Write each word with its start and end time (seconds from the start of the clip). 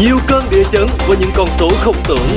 Nhiều 0.00 0.18
cơn 0.26 0.44
địa 0.50 0.64
chấn 0.72 0.86
với 1.08 1.16
những 1.20 1.30
con 1.34 1.48
số 1.58 1.70
không 1.80 1.96
tưởng. 2.08 2.28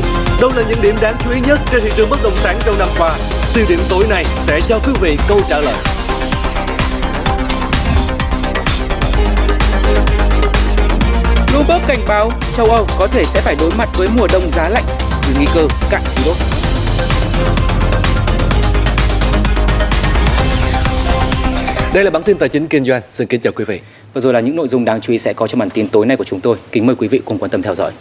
Đâu 0.42 0.52
là 0.56 0.64
những 0.70 0.82
điểm 0.82 0.96
đáng 1.02 1.16
chú 1.24 1.32
ý 1.32 1.40
nhất 1.48 1.60
trên 1.72 1.82
thị 1.82 1.90
trường 1.96 2.10
bất 2.10 2.24
động 2.24 2.36
sản 2.36 2.60
trong 2.66 2.80
năm 2.80 2.88
qua? 2.98 3.18
Tiêu 3.54 3.66
điểm 3.70 3.80
tối 3.90 4.06
nay 4.10 4.26
sẽ 4.48 4.60
cho 4.70 4.80
quý 4.80 4.94
vị 5.02 5.18
câu 5.28 5.42
trả 5.50 5.60
lời. 5.60 5.76
Bloomberg 11.52 11.88
cảnh 11.88 12.00
báo 12.08 12.32
châu 12.58 12.66
Âu 12.66 12.88
có 13.00 13.08
thể 13.08 13.24
sẽ 13.26 13.42
phải 13.42 13.56
đối 13.60 13.72
mặt 13.78 13.90
với 13.94 14.08
mùa 14.18 14.28
đông 14.34 14.50
giá 14.50 14.70
lạnh 14.70 14.86
vì 15.28 15.36
nguy 15.36 15.48
cơ 15.56 15.68
cạn 15.90 16.02
khí 16.16 16.24
đốt. 16.26 16.36
Đây 21.94 22.04
là 22.04 22.10
bản 22.10 22.24
tin 22.24 22.38
tài 22.38 22.50
chính 22.50 22.68
kinh 22.68 22.86
doanh. 22.86 23.02
Xin 23.10 23.28
kính 23.28 23.42
chào 23.42 23.54
quý 23.54 23.66
vị. 23.66 23.80
Và 24.14 24.22
rồi 24.22 24.34
là 24.34 24.40
những 24.40 24.56
nội 24.56 24.68
dung 24.68 24.86
đáng 24.86 25.02
chú 25.02 25.12
ý 25.14 25.20
sẽ 25.20 25.34
có 25.34 25.48
trong 25.48 25.60
bản 25.60 25.70
tin 25.70 25.88
tối 25.88 26.06
nay 26.06 26.18
của 26.18 26.24
chúng 26.24 26.40
tôi. 26.40 26.58
Kính 26.72 26.86
mời 26.86 26.96
quý 26.96 27.08
vị 27.08 27.22
cùng 27.26 27.38
quan 27.40 27.52
tâm 27.52 27.62
theo 27.62 27.76
dõi. 27.76 27.92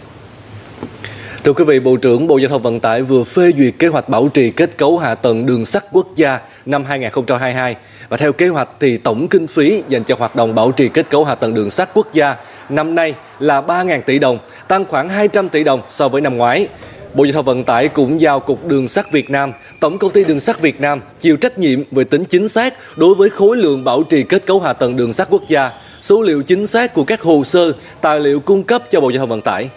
Thưa 1.45 1.53
quý 1.53 1.65
vị, 1.65 1.81
Bộ 1.81 1.97
trưởng 1.97 2.27
Bộ 2.27 2.39
Giao 2.39 2.49
thông 2.49 2.63
Vận 2.63 2.81
tải 2.81 3.03
vừa 3.03 3.25
phê 3.25 3.53
duyệt 3.59 3.75
kế 3.79 3.89
hoạch 3.89 4.09
bảo 4.09 4.29
trì 4.29 4.51
kết 4.51 4.79
cấu 4.79 4.99
hạ 4.99 5.15
tầng 5.15 5.47
đường 5.47 5.67
sắt 5.67 5.85
quốc 5.93 6.07
gia 6.17 6.41
năm 6.67 6.85
2022. 6.85 7.77
Và 8.09 8.17
theo 8.17 8.33
kế 8.33 8.49
hoạch 8.49 8.69
thì 8.81 8.97
tổng 8.97 9.29
kinh 9.29 9.47
phí 9.47 9.83
dành 9.89 10.05
cho 10.05 10.15
hoạt 10.19 10.37
động 10.37 10.55
bảo 10.55 10.73
trì 10.73 10.89
kết 10.89 11.11
cấu 11.11 11.25
hạ 11.25 11.35
tầng 11.35 11.55
đường 11.55 11.71
sắt 11.71 11.91
quốc 11.95 12.13
gia 12.13 12.37
năm 12.69 12.95
nay 12.95 13.15
là 13.39 13.61
3.000 13.61 14.01
tỷ 14.03 14.19
đồng, 14.19 14.39
tăng 14.69 14.85
khoảng 14.85 15.09
200 15.09 15.49
tỷ 15.49 15.65
đồng 15.65 15.81
so 15.91 16.09
với 16.09 16.21
năm 16.21 16.37
ngoái. 16.37 16.69
Bộ 17.15 17.25
Giao 17.25 17.33
thông 17.33 17.45
Vận 17.45 17.65
tải 17.65 17.89
cũng 17.89 18.21
giao 18.21 18.41
Cục 18.41 18.67
Đường 18.67 18.89
sắt 18.89 19.13
Việt 19.13 19.31
Nam, 19.31 19.53
Tổng 19.81 19.99
công 19.99 20.13
ty 20.13 20.25
Đường 20.25 20.41
sắt 20.41 20.61
Việt 20.61 20.81
Nam 20.81 21.01
chịu 21.21 21.37
trách 21.37 21.59
nhiệm 21.59 21.83
về 21.91 22.05
tính 22.05 22.25
chính 22.25 22.49
xác 22.49 22.75
đối 22.97 23.15
với 23.15 23.31
khối 23.31 23.57
lượng 23.57 23.85
bảo 23.85 24.03
trì 24.03 24.23
kết 24.23 24.47
cấu 24.47 24.61
hạ 24.61 24.73
tầng 24.73 24.97
đường 24.97 25.13
sắt 25.13 25.29
quốc 25.31 25.49
gia, 25.49 25.71
số 26.03 26.23
liệu 26.23 26.43
chính 26.43 26.67
xác 26.67 26.95
của 26.95 27.05
các 27.05 27.21
hồ 27.21 27.45
sơ, 27.45 27.73
tài 28.01 28.21
liệu 28.21 28.41
cung 28.41 28.63
cấp 28.63 28.83
cho 28.91 29.01
Bộ 29.01 29.11
Giao 29.11 29.19
thông 29.19 29.29
Vận 29.29 29.41
tải. 29.41 29.71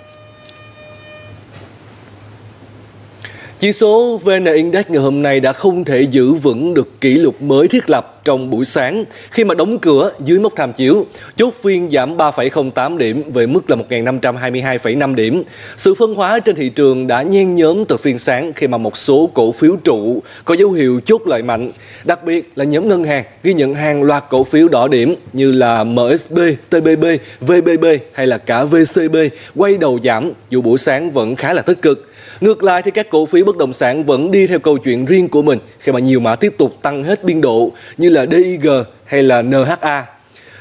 Chỉ 3.60 3.72
số 3.72 4.20
VN 4.24 4.46
Index 4.46 4.86
ngày 4.88 5.02
hôm 5.02 5.22
nay 5.22 5.40
đã 5.40 5.54
không 5.54 5.84
thể 5.84 6.02
giữ 6.02 6.34
vững 6.34 6.74
được 6.74 7.02
kỷ 7.02 7.14
lục 7.14 7.42
mới 7.42 7.68
thiết 7.68 7.90
lập 7.90 8.22
trong 8.26 8.50
buổi 8.50 8.66
sáng 8.66 9.04
khi 9.32 9.44
mà 9.44 9.56
đóng 9.56 9.80
cửa 9.80 10.12
dưới 10.20 10.40
mốc 10.40 10.54
tham 10.56 10.74
chiếu, 10.74 11.06
chốt 11.36 11.54
phiên 11.64 11.90
giảm 11.90 12.18
3,08 12.18 12.98
điểm 12.98 13.24
về 13.34 13.48
mức 13.48 13.70
là 13.70 13.78
1.522,5 13.90 15.16
điểm. 15.16 15.44
Sự 15.78 15.96
phân 15.96 16.16
hóa 16.16 16.40
trên 16.40 16.56
thị 16.56 16.70
trường 16.70 17.08
đã 17.08 17.22
nhen 17.22 17.56
nhóm 17.56 17.86
từ 17.86 17.98
phiên 17.98 18.20
sáng 18.20 18.54
khi 18.54 18.68
mà 18.68 18.78
một 18.78 18.98
số 18.98 19.30
cổ 19.34 19.52
phiếu 19.52 19.76
trụ 19.76 20.24
có 20.46 20.56
dấu 20.56 20.72
hiệu 20.72 21.02
chốt 21.06 21.22
lợi 21.26 21.44
mạnh, 21.44 21.72
đặc 22.04 22.24
biệt 22.24 22.52
là 22.56 22.66
nhóm 22.66 22.88
ngân 22.88 23.04
hàng 23.04 23.24
ghi 23.44 23.54
nhận 23.54 23.74
hàng 23.74 24.04
loạt 24.04 24.24
cổ 24.30 24.44
phiếu 24.44 24.68
đỏ 24.68 24.88
điểm 24.88 25.16
như 25.34 25.52
là 25.52 25.84
MSB, 25.84 26.40
TBB, 26.70 27.06
VBB 27.42 27.86
hay 28.14 28.28
là 28.28 28.38
cả 28.38 28.64
VCB 28.64 29.16
quay 29.56 29.78
đầu 29.78 30.00
giảm 30.04 30.32
dù 30.50 30.62
buổi 30.62 30.78
sáng 30.78 31.12
vẫn 31.12 31.36
khá 31.36 31.54
là 31.54 31.62
tích 31.62 31.82
cực. 31.82 32.10
Ngược 32.42 32.64
lại 32.64 32.82
thì 32.82 32.92
các 32.92 33.10
cổ 33.10 33.26
phiếu 33.26 33.46
bất 33.46 33.58
động 33.58 33.74
sản 33.74 34.06
vẫn 34.06 34.32
đi 34.32 34.48
theo 34.48 34.60
câu 34.60 34.78
chuyện 34.78 35.06
riêng 35.06 35.30
của 35.30 35.42
mình 35.42 35.60
khi 35.80 35.92
mà 35.92 36.00
nhiều 36.00 36.20
mã 36.20 36.36
tiếp 36.36 36.56
tục 36.58 36.78
tăng 36.82 37.04
hết 37.04 37.24
biên 37.24 37.42
độ 37.42 37.72
như 37.98 38.10
là 38.10 38.26
DIG 38.26 38.68
hay 39.06 39.24
là 39.24 39.42
NHA. 39.42 40.06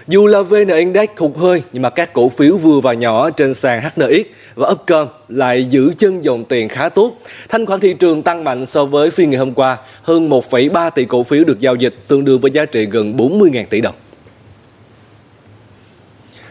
Dù 0.08 0.26
là 0.26 0.42
VN 0.42 0.68
Index 0.68 1.08
hụt 1.16 1.36
hơi 1.36 1.62
nhưng 1.72 1.82
mà 1.82 1.90
các 1.90 2.12
cổ 2.12 2.28
phiếu 2.28 2.56
vừa 2.56 2.80
và 2.80 2.92
nhỏ 2.92 3.30
trên 3.30 3.54
sàn 3.54 3.82
HNX 3.82 4.26
và 4.54 4.68
Upcom 4.68 5.06
lại 5.28 5.64
giữ 5.64 5.92
chân 5.98 6.24
dòng 6.24 6.44
tiền 6.44 6.68
khá 6.68 6.88
tốt. 6.88 7.18
Thanh 7.48 7.66
khoản 7.66 7.80
thị 7.80 7.94
trường 7.94 8.22
tăng 8.22 8.44
mạnh 8.44 8.66
so 8.66 8.84
với 8.84 9.10
phiên 9.10 9.30
ngày 9.30 9.38
hôm 9.38 9.54
qua, 9.54 9.76
hơn 10.02 10.30
1,3 10.30 10.90
tỷ 10.90 11.04
cổ 11.04 11.22
phiếu 11.22 11.44
được 11.44 11.60
giao 11.60 11.74
dịch 11.74 11.94
tương 12.08 12.24
đương 12.24 12.40
với 12.40 12.50
giá 12.50 12.64
trị 12.64 12.86
gần 12.86 13.16
40.000 13.16 13.64
tỷ 13.70 13.80
đồng. 13.80 13.94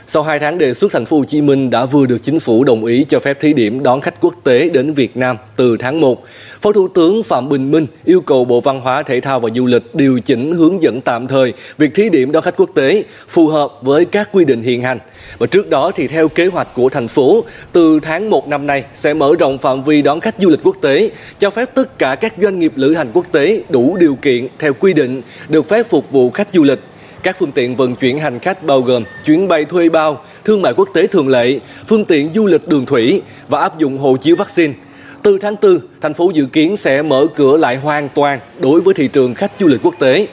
Sau 0.07 0.23
2 0.23 0.39
tháng 0.39 0.57
đề 0.57 0.73
xuất 0.73 0.91
thành 0.91 1.05
phố 1.05 1.17
Hồ 1.17 1.23
Chí 1.25 1.41
Minh 1.41 1.69
đã 1.69 1.85
vừa 1.85 2.05
được 2.05 2.17
chính 2.23 2.39
phủ 2.39 2.63
đồng 2.63 2.85
ý 2.85 3.05
cho 3.09 3.19
phép 3.19 3.41
thí 3.41 3.53
điểm 3.53 3.83
đón 3.83 4.01
khách 4.01 4.21
quốc 4.21 4.33
tế 4.43 4.69
đến 4.69 4.93
Việt 4.93 5.17
Nam 5.17 5.37
từ 5.55 5.77
tháng 5.77 6.01
1. 6.01 6.23
Phó 6.61 6.71
Thủ 6.71 6.87
tướng 6.87 7.23
Phạm 7.23 7.49
Bình 7.49 7.71
Minh 7.71 7.87
yêu 8.05 8.21
cầu 8.21 8.45
Bộ 8.45 8.61
Văn 8.61 8.81
hóa, 8.81 9.03
Thể 9.03 9.21
thao 9.21 9.39
và 9.39 9.49
Du 9.55 9.65
lịch 9.65 9.95
điều 9.95 10.19
chỉnh 10.19 10.51
hướng 10.51 10.81
dẫn 10.81 11.01
tạm 11.01 11.27
thời 11.27 11.53
việc 11.77 11.95
thí 11.95 12.09
điểm 12.09 12.31
đón 12.31 12.43
khách 12.43 12.57
quốc 12.57 12.69
tế 12.75 13.03
phù 13.27 13.47
hợp 13.47 13.73
với 13.81 14.05
các 14.05 14.29
quy 14.31 14.45
định 14.45 14.61
hiện 14.61 14.81
hành. 14.81 14.99
Và 15.37 15.47
trước 15.47 15.69
đó 15.69 15.91
thì 15.95 16.07
theo 16.07 16.27
kế 16.27 16.45
hoạch 16.45 16.67
của 16.73 16.89
thành 16.89 17.07
phố, 17.07 17.43
từ 17.71 17.99
tháng 17.99 18.29
1 18.29 18.47
năm 18.47 18.67
nay 18.67 18.83
sẽ 18.93 19.13
mở 19.13 19.35
rộng 19.39 19.57
phạm 19.57 19.83
vi 19.83 20.01
đón 20.01 20.19
khách 20.19 20.35
du 20.39 20.49
lịch 20.49 20.63
quốc 20.63 20.77
tế, 20.81 21.09
cho 21.39 21.49
phép 21.49 21.69
tất 21.75 21.99
cả 21.99 22.15
các 22.15 22.33
doanh 22.41 22.59
nghiệp 22.59 22.71
lữ 22.75 22.93
hành 22.93 23.07
quốc 23.13 23.25
tế 23.31 23.63
đủ 23.69 23.97
điều 23.99 24.15
kiện 24.15 24.47
theo 24.59 24.73
quy 24.73 24.93
định 24.93 25.21
được 25.49 25.69
phép 25.69 25.89
phục 25.89 26.11
vụ 26.11 26.29
khách 26.29 26.47
du 26.53 26.63
lịch 26.63 26.79
các 27.23 27.35
phương 27.39 27.51
tiện 27.51 27.75
vận 27.75 27.95
chuyển 27.95 28.17
hành 28.17 28.39
khách 28.39 28.63
bao 28.63 28.81
gồm 28.81 29.03
chuyến 29.25 29.47
bay 29.47 29.65
thuê 29.65 29.89
bao, 29.89 30.23
thương 30.45 30.61
mại 30.61 30.73
quốc 30.73 30.89
tế 30.93 31.07
thường 31.07 31.27
lệ, 31.27 31.59
phương 31.87 32.05
tiện 32.05 32.29
du 32.35 32.45
lịch 32.45 32.67
đường 32.67 32.85
thủy 32.85 33.21
và 33.47 33.59
áp 33.59 33.79
dụng 33.79 33.97
hộ 33.97 34.17
chiếu 34.17 34.35
vaccine. 34.35 34.73
Từ 35.21 35.37
tháng 35.41 35.55
4, 35.61 35.79
thành 36.01 36.13
phố 36.13 36.31
dự 36.33 36.45
kiến 36.45 36.77
sẽ 36.77 37.01
mở 37.01 37.27
cửa 37.35 37.57
lại 37.57 37.77
hoàn 37.77 38.09
toàn 38.09 38.39
đối 38.59 38.81
với 38.81 38.93
thị 38.93 39.07
trường 39.07 39.33
khách 39.33 39.51
du 39.59 39.67
lịch 39.67 39.79
quốc 39.83 39.95
tế. 39.99 40.27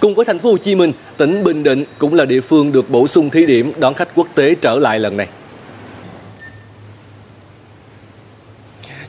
Cùng 0.00 0.14
với 0.14 0.24
thành 0.24 0.38
phố 0.38 0.50
Hồ 0.50 0.58
Chí 0.58 0.74
Minh, 0.74 0.92
tỉnh 1.16 1.44
Bình 1.44 1.62
Định 1.62 1.84
cũng 1.98 2.14
là 2.14 2.24
địa 2.24 2.40
phương 2.40 2.72
được 2.72 2.90
bổ 2.90 3.06
sung 3.06 3.30
thí 3.30 3.46
điểm 3.46 3.72
đón 3.78 3.94
khách 3.94 4.14
quốc 4.14 4.28
tế 4.34 4.54
trở 4.54 4.78
lại 4.78 4.98
lần 4.98 5.16
này. 5.16 5.28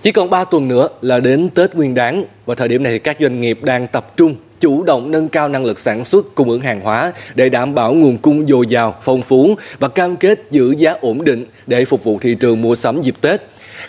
Chỉ 0.02 0.12
còn 0.12 0.30
3 0.30 0.44
tuần 0.44 0.68
nữa 0.68 0.88
là 1.02 1.20
đến 1.20 1.50
Tết 1.50 1.76
Nguyên 1.76 1.94
đán 1.94 2.24
và 2.46 2.56
thời 2.56 2.68
điểm 2.68 2.84
này 2.84 2.94
thì 2.94 3.00
các 3.00 3.18
doanh 3.20 3.42
nghiệp 3.42 3.60
đang 3.64 3.88
tập 3.88 4.18
trung 4.18 4.36
chủ 4.62 4.84
động 4.84 5.12
nâng 5.12 5.30
cao 5.30 5.48
năng 5.48 5.66
lực 5.66 5.80
sản 5.80 6.06
xuất 6.06 6.36
cung 6.36 6.50
ứng 6.50 6.62
hàng 6.62 6.82
hóa 6.82 7.14
để 7.36 7.50
đảm 7.50 7.76
bảo 7.76 7.94
nguồn 7.94 8.18
cung 8.18 8.48
dồi 8.48 8.68
dào, 8.68 8.96
phong 9.02 9.22
phú 9.22 9.56
và 9.80 9.88
cam 9.88 10.16
kết 10.16 10.40
giữ 10.52 10.76
giá 10.78 10.96
ổn 11.02 11.24
định 11.24 11.46
để 11.68 11.86
phục 11.86 12.04
vụ 12.04 12.20
thị 12.22 12.36
trường 12.40 12.62
mua 12.62 12.76
sắm 12.76 13.02
dịp 13.02 13.16
Tết. 13.22 13.42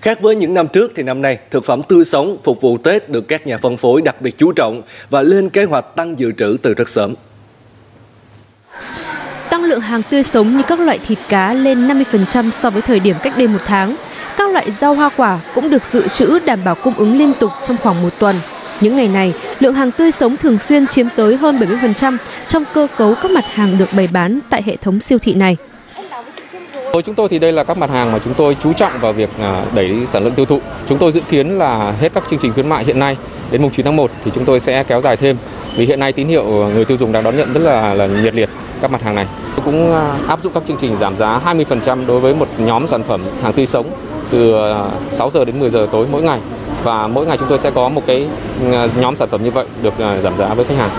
Khác 0.03 0.21
với 0.21 0.37
những 0.37 0.55
năm 0.55 0.69
trước 0.69 0.93
thì 0.97 1.03
năm 1.03 1.23
nay, 1.23 1.39
thực 1.51 1.65
phẩm 1.65 1.83
tươi 1.89 2.05
sống 2.05 2.37
phục 2.45 2.61
vụ 2.61 2.79
Tết 2.79 3.09
được 3.09 3.29
các 3.29 3.47
nhà 3.47 3.59
phân 3.59 3.77
phối 3.77 4.03
đặc 4.03 4.23
biệt 4.23 4.39
chú 4.39 4.53
trọng 4.53 4.83
và 5.11 5.23
lên 5.23 5.51
kế 5.51 5.65
hoạch 5.65 5.97
tăng 5.97 6.19
dự 6.19 6.33
trữ 6.33 6.57
từ 6.63 6.75
rất 6.75 6.89
sớm. 6.89 7.15
Tăng 9.51 9.65
lượng 9.65 9.81
hàng 9.81 10.03
tươi 10.11 10.23
sống 10.23 10.57
như 10.57 10.63
các 10.69 10.81
loại 10.81 10.99
thịt 11.07 11.19
cá 11.29 11.55
lên 11.55 11.89
50% 11.89 12.51
so 12.51 12.71
với 12.71 12.83
thời 12.83 13.01
điểm 13.01 13.17
cách 13.23 13.33
đây 13.37 13.47
một 13.47 13.59
tháng. 13.67 13.97
Các 14.37 14.51
loại 14.51 14.71
rau 14.71 14.95
hoa 14.95 15.11
quả 15.17 15.41
cũng 15.55 15.71
được 15.71 15.85
dự 15.85 16.09
trữ 16.09 16.39
đảm 16.39 16.59
bảo 16.65 16.75
cung 16.75 16.95
ứng 16.95 17.19
liên 17.19 17.33
tục 17.41 17.51
trong 17.67 17.77
khoảng 17.83 18.03
một 18.03 18.19
tuần. 18.19 18.37
Những 18.83 18.97
ngày 18.97 19.09
này, 19.09 19.35
lượng 19.61 19.75
hàng 19.75 19.91
tươi 19.91 20.11
sống 20.11 20.37
thường 20.37 20.59
xuyên 20.59 20.87
chiếm 20.87 21.07
tới 21.17 21.37
hơn 21.37 21.59
70% 21.59 22.17
trong 22.47 22.65
cơ 22.75 22.87
cấu 22.97 23.15
các 23.23 23.31
mặt 23.31 23.45
hàng 23.47 23.79
được 23.79 23.89
bày 23.97 24.09
bán 24.13 24.39
tại 24.51 24.63
hệ 24.67 24.77
thống 24.77 25.01
siêu 25.01 25.19
thị 25.19 25.35
này. 25.35 25.57
Với 26.93 27.03
chúng 27.03 27.15
tôi 27.15 27.29
thì 27.29 27.39
đây 27.39 27.53
là 27.53 27.65
các 27.65 27.79
mặt 27.79 27.91
hàng 27.91 28.13
mà 28.13 28.19
chúng 28.25 28.35
tôi 28.35 28.57
chú 28.63 28.73
trọng 28.73 28.93
vào 29.01 29.13
việc 29.13 29.31
à, 29.41 29.65
đẩy 29.75 30.07
sản 30.09 30.25
lượng 30.25 30.35
tiêu 30.35 30.47
thụ. 30.47 30.61
Chúng 30.89 30.99
tôi 30.99 31.13
dự 31.13 31.21
kiến 31.31 31.59
là 31.59 31.95
hết 32.01 32.15
các 32.15 32.25
chương 32.31 32.39
trình 32.39 32.53
khuyến 32.53 32.69
mại 32.69 32.85
hiện 32.85 32.99
nay 32.99 33.17
đến 33.51 33.63
mùng 33.63 33.71
9 33.71 33.85
tháng 33.85 33.97
1 33.97 34.11
thì 34.25 34.31
chúng 34.35 34.45
tôi 34.45 34.61
sẽ 34.61 34.85
kéo 34.85 35.01
dài 35.01 35.17
thêm. 35.17 35.37
Vì 35.77 35.87
hiện 35.87 36.01
nay 36.01 36.13
tín 36.13 36.29
hiệu 36.29 36.45
người 36.45 36.85
tiêu 36.85 36.97
dùng 36.97 37.13
đang 37.13 37.25
đón 37.25 37.37
nhận 37.37 37.53
rất 37.53 37.61
là, 37.61 37.95
là 37.95 38.07
nhiệt 38.07 38.35
liệt 38.35 38.49
các 38.81 38.91
mặt 38.91 39.03
hàng 39.03 39.15
này. 39.15 39.27
Tôi 39.57 39.65
cũng 39.65 39.93
à, 39.93 40.17
áp 40.29 40.43
dụng 40.43 40.53
các 40.53 40.63
chương 40.69 40.77
trình 40.81 40.97
giảm 40.97 41.17
giá 41.17 41.41
20% 41.45 42.07
đối 42.07 42.21
với 42.21 42.35
một 42.35 42.49
nhóm 42.59 42.87
sản 42.87 43.03
phẩm 43.03 43.21
hàng 43.43 43.53
tươi 43.53 43.67
sống 43.67 43.87
từ 44.31 44.55
à, 44.73 44.85
6 45.13 45.31
giờ 45.31 45.45
đến 45.45 45.61
10 45.61 45.71
giờ 45.71 45.87
tối 45.93 46.07
mỗi 46.11 46.23
ngày 46.23 46.41
và 46.85 47.07
mỗi 47.07 47.27
ngày 47.27 47.39
chúng 47.39 47.49
tôi 47.49 47.59
sẽ 47.59 47.71
có 47.71 47.89
một 47.89 48.03
cái 48.07 48.29
ừ, 48.61 48.89
nhóm 49.01 49.17
sản 49.17 49.29
phẩm 49.29 49.45
như 49.45 49.51
vậy 49.51 49.67
được 49.83 49.95
ờ, 49.99 50.21
giảm 50.21 50.37
giá 50.37 50.55
với 50.55 50.65
khách 50.65 50.77
hàng. 50.79 50.91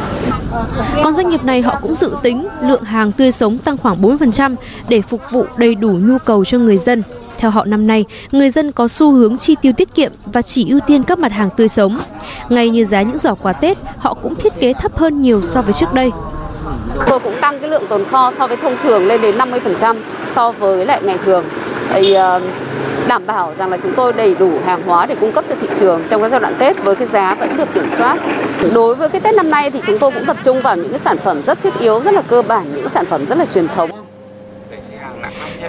Còn 1.04 1.14
doanh 1.14 1.30
nghiệp 1.30 1.44
này 1.44 1.62
họ 1.62 1.76
cũng 1.82 1.96
dự 1.96 2.12
tính 2.24 2.48
lượng 2.62 2.84
hàng 2.84 3.12
tươi 3.12 3.32
sống 3.32 3.58
tăng 3.58 3.78
khoảng 3.78 4.02
4% 4.02 4.56
để 4.90 5.02
phục 5.02 5.22
vụ 5.32 5.46
đầy 5.58 5.76
đủ 5.76 5.90
nhu 6.04 6.18
cầu 6.26 6.46
cho 6.46 6.58
người 6.58 6.78
dân. 6.78 7.04
Theo 7.38 7.52
họ 7.52 7.66
năm 7.66 7.88
nay, 7.88 8.06
người 8.32 8.50
dân 8.50 8.72
có 8.72 8.88
xu 8.88 9.12
hướng 9.12 9.38
chi 9.38 9.56
tiêu 9.62 9.72
tiết 9.78 9.96
kiệm 9.96 10.12
và 10.26 10.42
chỉ 10.42 10.70
ưu 10.70 10.80
tiên 10.80 11.04
các 11.04 11.20
mặt 11.20 11.32
hàng 11.32 11.50
tươi 11.58 11.68
sống. 11.68 11.98
Ngay 12.50 12.70
như 12.70 12.86
giá 12.86 13.02
những 13.02 13.18
giỏ 13.18 13.36
quà 13.36 13.54
Tết, 13.54 13.78
họ 13.98 14.14
cũng 14.14 14.36
thiết 14.36 14.60
kế 14.60 14.74
thấp 14.74 14.98
hơn 14.98 15.22
nhiều 15.22 15.42
so 15.42 15.62
với 15.62 15.74
trước 15.74 15.94
đây. 15.94 16.12
Tôi 17.08 17.20
cũng 17.20 17.36
tăng 17.42 17.60
cái 17.60 17.70
lượng 17.70 17.84
tồn 17.90 18.06
kho 18.12 18.32
so 18.38 18.48
với 18.48 18.58
thông 18.58 18.76
thường 18.84 19.06
lên 19.06 19.22
đến 19.22 19.38
50% 19.38 19.96
so 20.36 20.52
với 20.52 20.86
lại 20.86 21.02
ngày 21.04 21.18
thường. 21.26 21.46
Thì, 21.94 22.18
uh, 22.18 22.44
đảm 23.08 23.26
bảo 23.28 23.54
rằng 23.58 23.70
là 23.70 23.78
chúng 23.84 23.94
tôi 23.96 24.14
đầy 24.14 24.36
đủ 24.40 24.52
hàng 24.66 24.82
hóa 24.86 25.06
để 25.06 25.16
cung 25.16 25.32
cấp 25.32 25.46
cho 25.50 25.56
thị 25.62 25.68
trường 25.80 26.02
trong 26.10 26.22
cái 26.22 26.30
giai 26.30 26.40
đoạn 26.40 26.56
Tết 26.60 26.84
với 26.84 26.96
cái 26.96 27.08
giá 27.08 27.36
vẫn 27.36 27.58
được 27.58 27.74
kiểm 27.74 27.90
soát. 27.98 28.18
Đối 28.74 28.96
với 28.96 29.10
cái 29.10 29.22
Tết 29.22 29.36
năm 29.36 29.52
nay 29.52 29.72
thì 29.72 29.80
chúng 29.88 30.00
tôi 30.00 30.12
cũng 30.12 30.26
tập 30.26 30.38
trung 30.44 30.62
vào 30.62 30.76
những 30.76 30.90
cái 30.90 31.00
sản 31.00 31.18
phẩm 31.18 31.42
rất 31.42 31.64
thiết 31.64 31.80
yếu, 31.80 32.02
rất 32.02 32.14
là 32.14 32.22
cơ 32.22 32.42
bản, 32.42 32.76
những 32.76 32.90
sản 32.90 33.06
phẩm 33.06 33.26
rất 33.26 33.38
là 33.38 33.46
truyền 33.54 33.68
thống. 33.68 33.90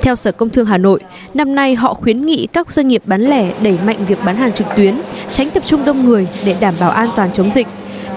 Theo 0.02 0.16
Sở 0.16 0.32
Công 0.32 0.50
Thương 0.50 0.66
Hà 0.66 0.78
Nội, 0.78 1.00
năm 1.34 1.54
nay 1.54 1.74
họ 1.74 1.94
khuyến 1.94 2.26
nghị 2.26 2.48
các 2.52 2.72
doanh 2.72 2.88
nghiệp 2.88 3.02
bán 3.04 3.22
lẻ 3.22 3.52
đẩy 3.62 3.78
mạnh 3.86 3.96
việc 4.08 4.18
bán 4.24 4.36
hàng 4.36 4.52
trực 4.52 4.66
tuyến, 4.76 4.94
tránh 5.28 5.50
tập 5.50 5.62
trung 5.66 5.84
đông 5.84 6.04
người 6.04 6.28
để 6.46 6.56
đảm 6.60 6.74
bảo 6.80 6.90
an 6.90 7.08
toàn 7.16 7.32
chống 7.32 7.50
dịch. 7.50 7.66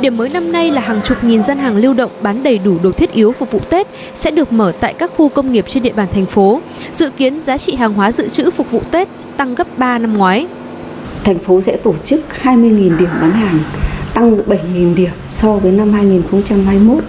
Điểm 0.02 0.18
mới 0.18 0.30
năm 0.30 0.52
nay 0.52 0.72
là 0.72 0.82
hàng 0.82 1.02
chục 1.02 1.24
nghìn 1.24 1.44
gian 1.44 1.58
hàng 1.58 1.78
lưu 1.78 1.94
động 1.94 2.12
bán 2.22 2.44
đầy 2.44 2.58
đủ 2.58 2.78
đồ 2.84 2.92
thiết 2.92 3.12
yếu 3.14 3.32
phục 3.32 3.52
vụ 3.52 3.60
Tết 3.70 3.88
sẽ 4.16 4.32
được 4.32 4.52
mở 4.52 4.72
tại 4.80 4.94
các 4.94 5.12
khu 5.18 5.30
công 5.30 5.52
nghiệp 5.52 5.66
trên 5.68 5.84
địa 5.84 5.94
bàn 5.94 6.08
thành 6.14 6.26
phố. 6.26 6.62
Dự 6.92 7.10
kiến 7.10 7.40
giá 7.40 7.58
trị 7.58 7.76
hàng 7.76 7.94
hóa 7.94 8.12
dự 8.12 8.30
trữ 8.30 8.50
phục 8.50 8.72
vụ 8.72 8.82
Tết 8.92 9.08
tăng 9.38 9.56
gấp 9.56 9.78
3 9.78 9.98
năm 9.98 10.18
ngoái. 10.18 10.48
Thành 11.24 11.40
phố 11.40 11.62
sẽ 11.62 11.78
tổ 11.78 11.94
chức 12.04 12.22
20.000 12.44 12.98
điểm 12.98 13.10
bán 13.22 13.32
hàng, 13.32 13.60
tăng 14.14 14.38
7.000 14.38 14.96
điểm 14.96 15.10
so 15.32 15.58
với 15.58 15.72
năm 15.72 15.94
2021 15.94 17.04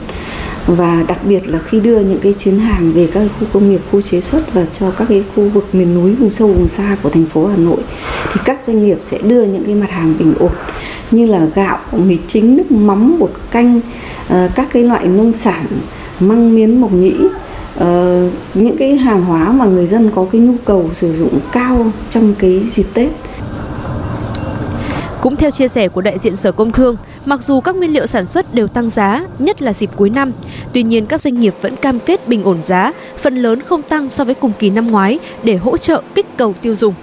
và 0.68 1.04
đặc 1.08 1.18
biệt 1.24 1.46
là 1.46 1.58
khi 1.58 1.80
đưa 1.80 2.00
những 2.00 2.18
cái 2.22 2.34
chuyến 2.38 2.58
hàng 2.58 2.92
về 2.92 3.08
các 3.12 3.22
khu 3.40 3.46
công 3.52 3.70
nghiệp, 3.70 3.80
khu 3.92 4.02
chế 4.02 4.20
xuất 4.20 4.54
và 4.54 4.66
cho 4.78 4.90
các 4.90 5.08
cái 5.08 5.24
khu 5.34 5.48
vực 5.48 5.74
miền 5.74 5.94
núi, 5.94 6.14
vùng 6.14 6.30
sâu, 6.30 6.48
vùng 6.48 6.68
xa 6.68 6.96
của 7.02 7.10
thành 7.10 7.24
phố 7.24 7.46
Hà 7.46 7.56
Nội 7.56 7.80
thì 8.32 8.40
các 8.44 8.62
doanh 8.62 8.84
nghiệp 8.84 8.98
sẽ 9.00 9.18
đưa 9.18 9.44
những 9.44 9.64
cái 9.64 9.74
mặt 9.74 9.90
hàng 9.90 10.14
bình 10.18 10.34
ổn 10.38 10.52
như 11.10 11.26
là 11.26 11.46
gạo, 11.54 11.78
mì 11.92 12.18
chính, 12.28 12.56
nước 12.56 12.70
mắm, 12.70 13.18
bột 13.18 13.30
canh, 13.50 13.80
ờ, 14.28 14.50
các 14.54 14.68
cái 14.72 14.82
loại 14.82 15.06
nông 15.06 15.32
sản, 15.32 15.66
măng 16.20 16.54
miến, 16.54 16.80
mộc 16.80 16.92
nhĩ. 16.92 17.14
Uh, 17.78 17.84
những 18.54 18.76
cái 18.78 18.96
hàng 18.96 19.24
hóa 19.24 19.52
mà 19.52 19.64
người 19.64 19.86
dân 19.86 20.10
có 20.14 20.26
cái 20.32 20.40
nhu 20.40 20.54
cầu 20.64 20.90
sử 20.92 21.12
dụng 21.12 21.38
cao 21.52 21.92
trong 22.10 22.34
cái 22.38 22.62
dịp 22.70 22.86
Tết. 22.94 23.10
Cũng 25.20 25.36
theo 25.36 25.50
chia 25.50 25.68
sẻ 25.68 25.88
của 25.88 26.00
đại 26.00 26.18
diện 26.18 26.36
Sở 26.36 26.52
Công 26.52 26.72
Thương, 26.72 26.96
mặc 27.28 27.42
dù 27.42 27.60
các 27.60 27.76
nguyên 27.76 27.92
liệu 27.92 28.06
sản 28.06 28.26
xuất 28.26 28.54
đều 28.54 28.68
tăng 28.68 28.90
giá, 28.90 29.22
nhất 29.38 29.62
là 29.62 29.72
dịp 29.72 29.90
cuối 29.96 30.10
năm, 30.10 30.32
tuy 30.72 30.82
nhiên 30.82 31.06
các 31.06 31.20
doanh 31.20 31.40
nghiệp 31.40 31.54
vẫn 31.62 31.76
cam 31.76 32.00
kết 32.00 32.28
bình 32.28 32.44
ổn 32.44 32.62
giá, 32.62 32.92
phần 33.18 33.36
lớn 33.36 33.62
không 33.62 33.82
tăng 33.82 34.08
so 34.08 34.24
với 34.24 34.34
cùng 34.34 34.52
kỳ 34.58 34.70
năm 34.70 34.86
ngoái 34.86 35.18
để 35.42 35.56
hỗ 35.56 35.76
trợ 35.76 36.02
kích 36.14 36.26
cầu 36.36 36.54
tiêu 36.62 36.74
dùng. 36.74 36.94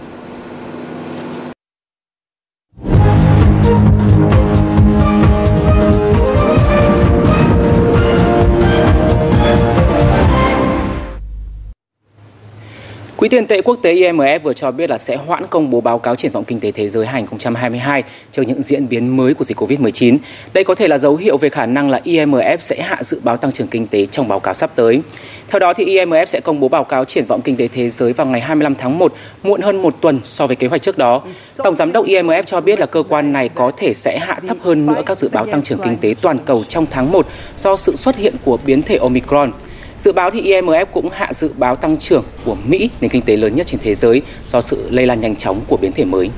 Tiền 13.35 13.47
tệ 13.47 13.61
quốc 13.61 13.79
tế 13.81 13.95
IMF 13.95 14.39
vừa 14.39 14.53
cho 14.53 14.71
biết 14.71 14.89
là 14.89 14.97
sẽ 14.97 15.15
hoãn 15.15 15.43
công 15.49 15.69
bố 15.69 15.81
báo 15.81 15.99
cáo 15.99 16.15
triển 16.15 16.31
vọng 16.31 16.43
kinh 16.43 16.59
tế 16.59 16.71
thế 16.71 16.89
giới 16.89 17.05
2022 17.05 18.03
trước 18.31 18.43
những 18.47 18.63
diễn 18.63 18.89
biến 18.89 19.17
mới 19.17 19.33
của 19.33 19.43
dịch 19.43 19.57
Covid-19. 19.57 20.17
Đây 20.53 20.63
có 20.63 20.75
thể 20.75 20.87
là 20.87 20.97
dấu 20.97 21.15
hiệu 21.15 21.37
về 21.37 21.49
khả 21.49 21.65
năng 21.65 21.89
là 21.89 22.01
IMF 22.03 22.57
sẽ 22.59 22.81
hạ 22.81 23.03
dự 23.03 23.19
báo 23.23 23.37
tăng 23.37 23.51
trưởng 23.51 23.67
kinh 23.67 23.87
tế 23.87 24.05
trong 24.05 24.27
báo 24.27 24.39
cáo 24.39 24.53
sắp 24.53 24.71
tới. 24.75 25.01
Theo 25.47 25.59
đó 25.59 25.73
thì 25.73 25.85
IMF 25.85 26.25
sẽ 26.25 26.39
công 26.39 26.59
bố 26.59 26.67
báo 26.67 26.83
cáo 26.83 27.05
triển 27.05 27.25
vọng 27.25 27.41
kinh 27.41 27.57
tế 27.57 27.67
thế 27.67 27.89
giới 27.89 28.13
vào 28.13 28.27
ngày 28.27 28.41
25 28.41 28.75
tháng 28.75 28.97
1, 28.97 29.13
muộn 29.43 29.61
hơn 29.61 29.81
một 29.81 29.95
tuần 30.01 30.19
so 30.23 30.47
với 30.47 30.55
kế 30.55 30.67
hoạch 30.67 30.81
trước 30.81 30.97
đó. 30.97 31.21
Tổng 31.57 31.75
giám 31.75 31.91
đốc 31.91 32.05
IMF 32.05 32.43
cho 32.43 32.61
biết 32.61 32.79
là 32.79 32.85
cơ 32.85 33.03
quan 33.09 33.33
này 33.33 33.49
có 33.49 33.71
thể 33.77 33.93
sẽ 33.93 34.19
hạ 34.19 34.39
thấp 34.47 34.57
hơn 34.61 34.85
nữa 34.85 35.01
các 35.05 35.17
dự 35.17 35.29
báo 35.29 35.45
tăng 35.45 35.61
trưởng 35.61 35.79
kinh 35.83 35.97
tế 35.97 36.15
toàn 36.21 36.37
cầu 36.45 36.63
trong 36.63 36.85
tháng 36.91 37.11
1 37.11 37.27
do 37.57 37.77
sự 37.77 37.95
xuất 37.95 38.15
hiện 38.15 38.35
của 38.45 38.57
biến 38.65 38.81
thể 38.81 38.97
Omicron. 38.97 39.51
Dự 39.99 40.11
báo 40.11 40.31
thì 40.31 40.41
IMF 40.41 40.85
cũng 40.85 41.09
hạ 41.09 41.33
dự 41.33 41.51
báo 41.57 41.75
tăng 41.75 41.97
trưởng 41.97 42.23
của 42.45 42.55
Mỹ, 42.65 42.89
nền 43.01 43.11
kinh 43.11 43.21
tế 43.21 43.37
lớn 43.37 43.55
nhất 43.55 43.67
trên 43.67 43.79
thế 43.83 43.95
giới, 43.95 44.21
do 44.47 44.61
sự 44.61 44.87
lây 44.89 45.05
lan 45.05 45.21
nhanh 45.21 45.35
chóng 45.35 45.61
của 45.67 45.77
biến 45.77 45.91
thể 45.91 46.05
mới. 46.05 46.29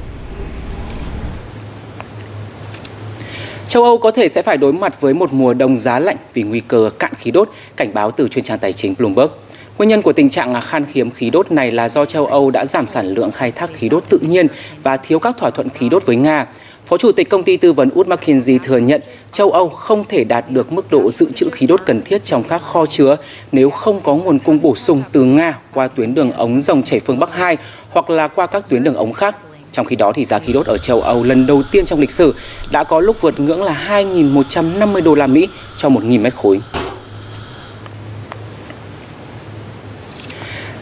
Châu 3.68 3.84
Âu 3.84 3.98
có 3.98 4.12
thể 4.12 4.30
sẽ 4.30 4.42
phải 4.42 4.58
đối 4.58 4.74
mặt 4.74 5.02
với 5.02 5.14
một 5.14 5.34
mùa 5.34 5.54
đông 5.54 5.78
giá 5.78 6.00
lạnh 6.00 6.18
vì 6.34 6.44
nguy 6.44 6.60
cơ 6.60 6.90
cạn 7.00 7.14
khí 7.18 7.32
đốt, 7.32 7.50
cảnh 7.76 7.94
báo 7.94 8.12
từ 8.12 8.28
chuyên 8.28 8.44
trang 8.44 8.60
tài 8.60 8.74
chính 8.74 8.96
Bloomberg. 8.98 9.30
Nguyên 9.78 9.90
nhân 9.90 10.02
của 10.02 10.14
tình 10.14 10.30
trạng 10.30 10.62
khan 10.62 10.86
hiếm 10.94 11.12
khí 11.12 11.30
đốt 11.30 11.52
này 11.52 11.72
là 11.72 11.90
do 11.90 12.06
châu 12.06 12.26
Âu 12.26 12.52
đã 12.52 12.66
giảm 12.66 12.88
sản 12.88 13.08
lượng 13.08 13.32
khai 13.32 13.52
thác 13.52 13.70
khí 13.74 13.90
đốt 13.90 14.04
tự 14.10 14.20
nhiên 14.22 14.48
và 14.84 14.98
thiếu 14.98 15.20
các 15.20 15.38
thỏa 15.38 15.50
thuận 15.50 15.70
khí 15.70 15.90
đốt 15.90 16.06
với 16.06 16.16
Nga. 16.16 16.46
Phó 16.88 16.98
Chủ 16.98 17.12
tịch 17.12 17.30
công 17.30 17.44
ty 17.44 17.58
tư 17.58 17.74
vấn 17.74 17.90
Wood 17.90 18.04
Mackenzie 18.04 18.60
thừa 18.64 18.78
nhận 18.78 19.02
châu 19.32 19.52
Âu 19.52 19.70
không 19.70 20.06
thể 20.10 20.24
đạt 20.24 20.46
được 20.50 20.72
mức 20.72 20.92
độ 20.92 21.12
dự 21.12 21.32
trữ 21.36 21.50
khí 21.52 21.68
đốt 21.68 21.82
cần 21.86 22.02
thiết 22.02 22.24
trong 22.24 22.44
các 22.44 22.62
kho 22.62 22.86
chứa 22.86 23.18
nếu 23.52 23.70
không 23.70 24.02
có 24.02 24.16
nguồn 24.16 24.40
cung 24.40 24.62
bổ 24.62 24.76
sung 24.76 25.04
từ 25.12 25.24
Nga 25.24 25.60
qua 25.74 25.88
tuyến 25.88 26.16
đường 26.16 26.32
ống 26.32 26.62
dòng 26.62 26.84
chảy 26.84 27.00
phương 27.00 27.20
Bắc 27.20 27.34
2 27.34 27.58
hoặc 27.90 28.10
là 28.10 28.28
qua 28.28 28.48
các 28.48 28.70
tuyến 28.70 28.84
đường 28.84 28.96
ống 28.96 29.14
khác. 29.14 29.36
Trong 29.72 29.86
khi 29.86 29.96
đó 29.96 30.12
thì 30.16 30.26
giá 30.26 30.40
khí 30.40 30.54
đốt 30.54 30.66
ở 30.66 30.78
châu 30.78 31.02
Âu 31.02 31.24
lần 31.24 31.48
đầu 31.48 31.64
tiên 31.72 31.86
trong 31.86 32.00
lịch 32.00 32.12
sử 32.12 32.36
đã 32.72 32.84
có 32.84 33.00
lúc 33.00 33.22
vượt 33.22 33.40
ngưỡng 33.40 33.64
là 33.64 33.86
2.150 33.90 35.04
đô 35.04 35.16
la 35.16 35.28
Mỹ 35.28 35.48
cho 35.78 35.90
1.000 35.90 36.22
mét 36.22 36.34
khối. 36.36 36.62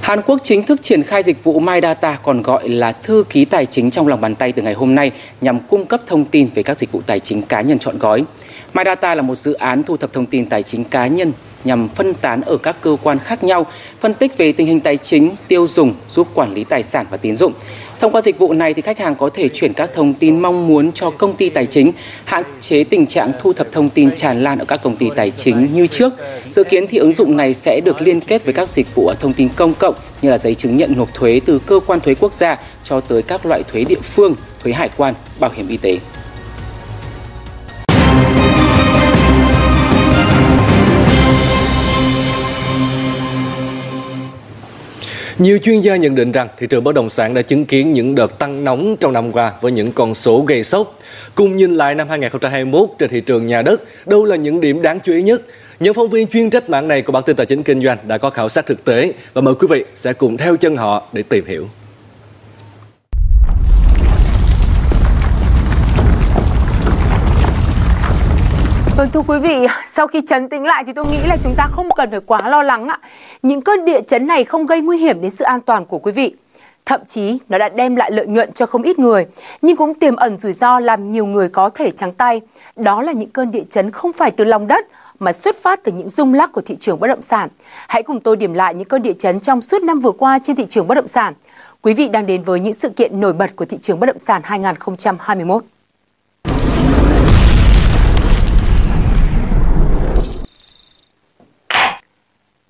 Hàn 0.05 0.21
Quốc 0.21 0.39
chính 0.43 0.63
thức 0.63 0.81
triển 0.81 1.03
khai 1.03 1.23
dịch 1.23 1.43
vụ 1.43 1.59
My 1.59 1.79
Data 1.81 2.17
còn 2.23 2.41
gọi 2.41 2.69
là 2.69 2.91
thư 2.91 3.23
ký 3.29 3.45
tài 3.45 3.65
chính 3.65 3.91
trong 3.91 4.07
lòng 4.07 4.21
bàn 4.21 4.35
tay 4.35 4.51
từ 4.51 4.61
ngày 4.61 4.73
hôm 4.73 4.95
nay 4.95 5.11
nhằm 5.41 5.59
cung 5.59 5.85
cấp 5.85 6.01
thông 6.05 6.25
tin 6.25 6.49
về 6.55 6.63
các 6.63 6.77
dịch 6.77 6.91
vụ 6.91 7.01
tài 7.05 7.19
chính 7.19 7.41
cá 7.41 7.61
nhân 7.61 7.79
chọn 7.79 7.97
gói. 7.97 8.23
Mydata 8.73 9.15
là 9.15 9.21
một 9.21 9.35
dự 9.35 9.53
án 9.53 9.83
thu 9.83 9.97
thập 9.97 10.13
thông 10.13 10.25
tin 10.25 10.45
tài 10.45 10.63
chính 10.63 10.83
cá 10.83 11.07
nhân 11.07 11.31
nhằm 11.63 11.87
phân 11.87 12.13
tán 12.13 12.41
ở 12.41 12.57
các 12.57 12.75
cơ 12.81 12.97
quan 13.03 13.19
khác 13.19 13.43
nhau, 13.43 13.65
phân 13.99 14.13
tích 14.13 14.37
về 14.37 14.51
tình 14.51 14.67
hình 14.67 14.79
tài 14.79 14.97
chính, 14.97 15.31
tiêu 15.47 15.67
dùng, 15.67 15.93
giúp 16.09 16.27
quản 16.33 16.53
lý 16.53 16.63
tài 16.63 16.83
sản 16.83 17.05
và 17.09 17.17
tín 17.17 17.35
dụng. 17.35 17.53
Thông 18.00 18.12
qua 18.12 18.21
dịch 18.21 18.39
vụ 18.39 18.53
này 18.53 18.74
thì 18.74 18.81
khách 18.81 19.00
hàng 19.00 19.15
có 19.15 19.30
thể 19.33 19.50
chuyển 19.50 19.74
các 19.74 19.89
thông 19.94 20.13
tin 20.13 20.39
mong 20.42 20.68
muốn 20.68 20.92
cho 20.92 21.09
công 21.09 21.36
ty 21.36 21.50
tài 21.50 21.65
chính, 21.65 21.92
hạn 22.25 22.44
chế 22.59 22.83
tình 22.83 23.07
trạng 23.07 23.31
thu 23.42 23.53
thập 23.53 23.71
thông 23.71 23.89
tin 23.89 24.15
tràn 24.15 24.44
lan 24.44 24.59
ở 24.59 24.65
các 24.65 24.80
công 24.83 24.95
ty 24.97 25.09
tài 25.15 25.31
chính 25.31 25.69
như 25.74 25.88
trước. 25.88 26.13
Dự 26.51 26.63
kiến 26.63 26.88
thì 26.88 26.97
ứng 26.97 27.13
dụng 27.13 27.38
này 27.38 27.53
sẽ 27.53 27.81
được 27.86 28.01
liên 28.01 28.21
kết 28.21 28.45
với 28.45 28.53
các 28.53 28.69
dịch 28.69 28.95
vụ 28.95 29.13
thông 29.19 29.33
tin 29.33 29.50
công 29.56 29.74
cộng 29.74 29.95
như 30.21 30.30
là 30.30 30.38
giấy 30.38 30.56
chứng 30.56 30.77
nhận 30.77 30.94
nộp 30.97 31.13
thuế 31.13 31.42
từ 31.45 31.59
cơ 31.59 31.80
quan 31.88 32.00
thuế 32.00 32.15
quốc 32.15 32.33
gia 32.33 32.57
cho 32.83 33.00
tới 33.00 33.21
các 33.21 33.45
loại 33.45 33.63
thuế 33.71 33.83
địa 33.83 34.01
phương, 34.03 34.36
thuế 34.63 34.74
hải 34.74 34.89
quan, 34.98 35.13
bảo 35.39 35.51
hiểm 35.56 35.68
y 35.68 35.77
tế. 35.77 35.98
Nhiều 45.39 45.59
chuyên 45.63 45.81
gia 45.81 45.95
nhận 45.95 46.15
định 46.15 46.31
rằng 46.31 46.47
thị 46.57 46.67
trường 46.67 46.83
bất 46.83 46.95
động 46.95 47.09
sản 47.09 47.33
đã 47.33 47.41
chứng 47.41 47.65
kiến 47.65 47.93
những 47.93 48.15
đợt 48.15 48.39
tăng 48.39 48.63
nóng 48.63 48.95
trong 48.99 49.13
năm 49.13 49.31
qua 49.31 49.53
với 49.61 49.71
những 49.71 49.91
con 49.91 50.15
số 50.15 50.41
gây 50.41 50.63
sốc. 50.63 50.99
Cùng 51.35 51.55
nhìn 51.55 51.75
lại 51.75 51.95
năm 51.95 52.09
2021 52.09 52.89
trên 52.99 53.09
thị 53.09 53.21
trường 53.21 53.47
nhà 53.47 53.61
đất, 53.61 53.81
đâu 54.05 54.25
là 54.25 54.35
những 54.35 54.61
điểm 54.61 54.81
đáng 54.81 54.99
chú 54.99 55.13
ý 55.13 55.21
nhất? 55.21 55.41
Những 55.79 55.93
phóng 55.93 56.09
viên 56.09 56.27
chuyên 56.27 56.49
trách 56.49 56.69
mạng 56.69 56.87
này 56.87 57.01
của 57.01 57.11
bản 57.11 57.23
tin 57.25 57.35
tài 57.35 57.45
chính 57.45 57.63
kinh 57.63 57.83
doanh 57.83 57.97
đã 58.07 58.17
có 58.17 58.29
khảo 58.29 58.49
sát 58.49 58.65
thực 58.65 58.85
tế 58.85 59.13
và 59.33 59.41
mời 59.41 59.55
quý 59.55 59.67
vị 59.69 59.83
sẽ 59.95 60.13
cùng 60.13 60.37
theo 60.37 60.57
chân 60.57 60.75
họ 60.75 61.07
để 61.13 61.23
tìm 61.23 61.45
hiểu. 61.45 61.67
Vâng 68.97 69.09
thưa 69.13 69.21
quý 69.27 69.39
vị, 69.39 69.68
sau 69.88 70.07
khi 70.07 70.21
chấn 70.27 70.50
tĩnh 70.50 70.63
lại 70.63 70.83
thì 70.88 70.94
tôi 70.94 71.06
nghĩ 71.06 71.18
là 71.27 71.38
chúng 71.44 71.56
ta 71.57 71.68
không 71.71 71.89
cần 71.95 72.12
phải 72.12 72.19
quá 72.25 72.50
lo 72.50 72.62
lắng 72.62 72.88
ạ. 72.88 73.00
Những 73.42 73.62
cơn 73.62 73.86
địa 73.86 74.01
chấn 74.01 74.27
này 74.27 74.44
không 74.44 74.65
gây 74.65 74.81
nguy 74.81 74.97
hiểm 74.97 75.21
đến 75.21 75.31
sự 75.31 75.45
an 75.45 75.62
toàn 75.62 75.86
của 75.86 75.97
quý 75.97 76.12
vị. 76.12 76.36
Thậm 76.86 77.01
chí 77.07 77.38
nó 77.50 77.57
đã 77.57 77.69
đem 77.69 77.95
lại 77.95 78.12
lợi 78.12 78.27
nhuận 78.27 78.51
cho 78.53 78.65
không 78.65 78.81
ít 78.81 79.00
người, 79.00 79.25
nhưng 79.62 79.77
cũng 79.77 79.94
tiềm 79.94 80.15
ẩn 80.15 80.38
rủi 80.38 80.53
ro 80.53 80.80
làm 80.80 81.12
nhiều 81.12 81.25
người 81.25 81.50
có 81.50 81.69
thể 81.69 81.92
trắng 81.92 82.12
tay. 82.12 82.42
Đó 82.75 83.01
là 83.01 83.12
những 83.12 83.30
cơn 83.30 83.51
địa 83.51 83.63
chấn 83.69 83.92
không 83.92 84.13
phải 84.13 84.31
từ 84.31 84.44
lòng 84.44 84.68
đất 84.68 84.86
mà 85.19 85.33
xuất 85.33 85.56
phát 85.62 85.83
từ 85.83 85.91
những 85.91 86.09
rung 86.09 86.33
lắc 86.33 86.51
của 86.51 86.62
thị 86.62 86.75
trường 86.80 87.00
bất 87.00 87.07
động 87.07 87.21
sản. 87.21 87.50
Hãy 87.88 88.03
cùng 88.03 88.19
tôi 88.19 88.36
điểm 88.36 88.53
lại 88.53 88.74
những 88.74 88.88
cơn 88.88 89.01
địa 89.01 89.13
chấn 89.13 89.39
trong 89.39 89.62
suốt 89.62 89.83
năm 89.83 90.00
vừa 90.00 90.12
qua 90.12 90.39
trên 90.44 90.56
thị 90.56 90.65
trường 90.69 90.88
bất 90.88 90.95
động 90.95 91.07
sản. 91.07 91.33
Quý 91.81 91.94
vị 91.94 92.07
đang 92.07 92.25
đến 92.25 92.44
với 92.44 92.59
những 92.59 92.74
sự 92.74 92.89
kiện 92.89 93.19
nổi 93.19 93.33
bật 93.33 93.56
của 93.56 93.65
thị 93.65 93.77
trường 93.81 94.00
bất 94.00 94.07
động 94.07 94.19
sản 94.19 94.41
2021. 94.44 95.63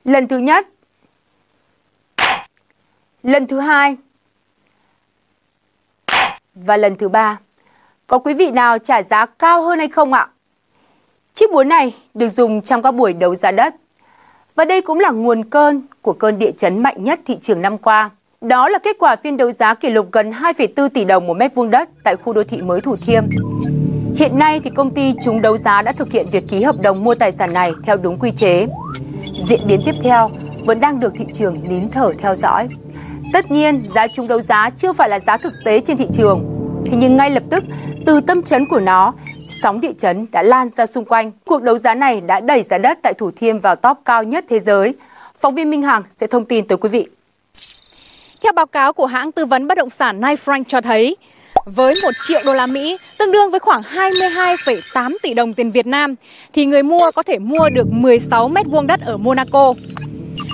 Lần 0.06 0.28
thứ 0.28 0.38
nhất. 0.38 0.68
Lần 3.24 3.48
thứ 3.48 3.60
hai. 3.60 3.98
Và 6.56 6.78
lần 6.78 6.96
thứ 6.96 7.10
ba. 7.10 7.40
Có 8.08 8.20
quý 8.20 8.34
vị 8.34 8.52
nào 8.52 8.78
trả 8.78 9.04
giá 9.04 9.26
cao 9.26 9.62
hơn 9.62 9.80
hay 9.80 9.88
không 9.88 10.14
ạ? 10.14 10.28
Chiếc 11.34 11.52
búa 11.52 11.64
này 11.64 11.96
được 12.14 12.28
dùng 12.28 12.62
trong 12.62 12.82
các 12.82 12.92
buổi 12.92 13.14
đấu 13.14 13.36
giá 13.36 13.52
đất. 13.52 13.76
Và 14.56 14.66
đây 14.66 14.82
cũng 14.82 15.00
là 15.00 15.10
nguồn 15.10 15.50
cơn 15.50 15.82
của 16.02 16.14
cơn 16.14 16.40
địa 16.40 16.52
chấn 16.52 16.84
mạnh 16.84 17.04
nhất 17.04 17.20
thị 17.26 17.38
trường 17.42 17.62
năm 17.62 17.78
qua. 17.78 18.10
Đó 18.42 18.70
là 18.70 18.80
kết 18.80 18.96
quả 19.00 19.16
phiên 19.16 19.38
đấu 19.38 19.52
giá 19.52 19.74
kỷ 19.74 19.90
lục 19.90 20.12
gần 20.12 20.32
2,4 20.32 20.90
tỷ 20.90 21.06
đồng 21.06 21.28
một 21.28 21.34
mét 21.34 21.56
vuông 21.56 21.70
đất 21.70 21.90
tại 22.04 22.16
khu 22.16 22.34
đô 22.34 22.44
thị 22.44 22.62
mới 22.62 22.82
Thủ 22.82 22.96
Thiêm. 23.06 23.24
Hiện 24.16 24.40
nay 24.40 24.60
thì 24.64 24.70
công 24.70 24.94
ty 24.94 25.14
chúng 25.24 25.42
đấu 25.42 25.58
giá 25.58 25.82
đã 25.82 25.92
thực 25.92 26.12
hiện 26.12 26.26
việc 26.32 26.44
ký 26.48 26.64
hợp 26.64 26.76
đồng 26.82 27.04
mua 27.04 27.16
tài 27.16 27.32
sản 27.32 27.54
này 27.54 27.74
theo 27.84 27.98
đúng 27.98 28.20
quy 28.20 28.32
chế. 28.32 28.66
Diễn 29.40 29.60
biến 29.68 29.82
tiếp 29.86 29.96
theo 30.02 30.28
vẫn 30.66 30.80
đang 30.80 31.00
được 31.00 31.14
thị 31.16 31.26
trường 31.34 31.54
nín 31.64 31.90
thở 31.90 32.12
theo 32.20 32.36
dõi. 32.36 32.68
Tất 33.34 33.52
nhiên, 33.52 33.82
giá 33.82 34.08
chung 34.08 34.28
đấu 34.28 34.42
giá 34.42 34.70
chưa 34.78 34.94
phải 34.94 35.10
là 35.10 35.20
giá 35.20 35.38
thực 35.38 35.54
tế 35.66 35.80
trên 35.80 35.98
thị 35.98 36.08
trường. 36.14 36.44
Thế 36.86 36.98
nhưng 36.98 37.18
ngay 37.18 37.30
lập 37.30 37.44
tức, 37.50 37.64
từ 38.06 38.22
tâm 38.22 38.44
chấn 38.44 38.66
của 38.70 38.80
nó, 38.80 39.14
sóng 39.62 39.82
địa 39.82 39.94
chấn 39.98 40.28
đã 40.32 40.44
lan 40.44 40.70
ra 40.70 40.86
xung 40.86 41.06
quanh. 41.06 41.32
Cuộc 41.46 41.62
đấu 41.62 41.78
giá 41.78 41.96
này 41.96 42.22
đã 42.22 42.40
đẩy 42.40 42.64
giá 42.64 42.78
đất 42.78 43.00
tại 43.04 43.14
Thủ 43.14 43.32
Thiêm 43.36 43.60
vào 43.60 43.76
top 43.76 43.98
cao 44.06 44.24
nhất 44.24 44.46
thế 44.50 44.60
giới. 44.60 44.94
Phóng 45.40 45.56
viên 45.56 45.70
Minh 45.70 45.82
Hằng 45.82 46.04
sẽ 46.18 46.28
thông 46.28 46.46
tin 46.46 46.68
tới 46.68 46.78
quý 46.78 46.90
vị. 46.90 47.06
Theo 48.44 48.52
báo 48.52 48.66
cáo 48.66 48.94
của 48.94 49.06
hãng 49.06 49.32
tư 49.32 49.46
vấn 49.46 49.68
bất 49.68 49.78
động 49.78 49.90
sản 49.90 50.22
Knight 50.22 50.40
Frank 50.40 50.64
cho 50.68 50.82
thấy, 50.82 51.18
với 51.66 51.96
1 52.04 52.10
triệu 52.28 52.42
đô 52.46 52.54
la 52.54 52.68
Mỹ, 52.68 52.98
tương 53.18 53.32
đương 53.32 53.52
với 53.52 53.60
khoảng 53.60 53.82
22,8 53.82 55.16
tỷ 55.24 55.34
đồng 55.34 55.54
tiền 55.54 55.72
Việt 55.72 55.88
Nam, 55.88 56.16
thì 56.54 56.66
người 56.66 56.84
mua 56.84 57.12
có 57.16 57.24
thể 57.24 57.40
mua 57.40 57.70
được 57.70 57.88
16 57.92 58.48
mét 58.48 58.66
vuông 58.68 58.88
đất 58.88 59.00
ở 59.06 59.18
Monaco. 59.18 59.74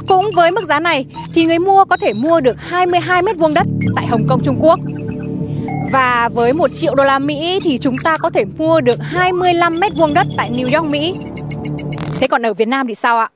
Cũng 0.08 0.26
với 0.36 0.52
mức 0.52 0.66
giá 0.66 0.80
này, 0.80 1.06
thì 1.34 1.46
người 1.46 1.60
mua 1.60 1.86
có 1.86 1.98
thể 1.98 2.14
mua 2.14 2.40
được 2.40 2.56
22 2.60 3.22
mét 3.22 3.38
vuông 3.38 3.54
đất 3.54 3.68
tại 3.96 4.08
Hồng 4.08 4.28
Kông, 4.30 4.44
Trung 4.44 4.58
Quốc. 4.60 4.80
Và 5.92 6.30
với 6.34 6.54
1 6.54 6.68
triệu 6.74 6.96
đô 6.96 7.04
la 7.04 7.20
Mỹ 7.20 7.60
thì 7.64 7.78
chúng 7.78 7.96
ta 8.04 8.18
có 8.18 8.30
thể 8.30 8.44
mua 8.58 8.82
được 8.82 9.00
25 9.02 9.80
mét 9.80 9.92
vuông 9.96 10.14
đất 10.14 10.28
tại 10.38 10.50
New 10.52 10.78
York, 10.78 10.92
Mỹ. 10.92 11.14
Thế 12.20 12.28
còn 12.28 12.46
ở 12.46 12.54
Việt 12.54 12.68
Nam 12.68 12.88
thì 12.88 12.96
sao 12.96 13.20
ạ? 13.20 13.30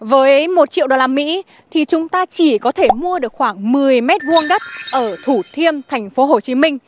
Với 0.00 0.48
1 0.48 0.70
triệu 0.70 0.86
đô 0.86 0.96
la 0.96 1.06
Mỹ 1.06 1.42
thì 1.70 1.84
chúng 1.84 2.08
ta 2.08 2.26
chỉ 2.26 2.58
có 2.58 2.72
thể 2.72 2.88
mua 2.94 3.18
được 3.18 3.32
khoảng 3.32 3.72
10 3.72 4.00
mét 4.00 4.20
vuông 4.30 4.48
đất 4.48 4.62
ở 4.92 5.16
Thủ 5.24 5.42
Thiêm, 5.52 5.74
thành 5.88 6.10
phố 6.10 6.24
Hồ 6.24 6.40
Chí 6.40 6.54
Minh, 6.54 6.78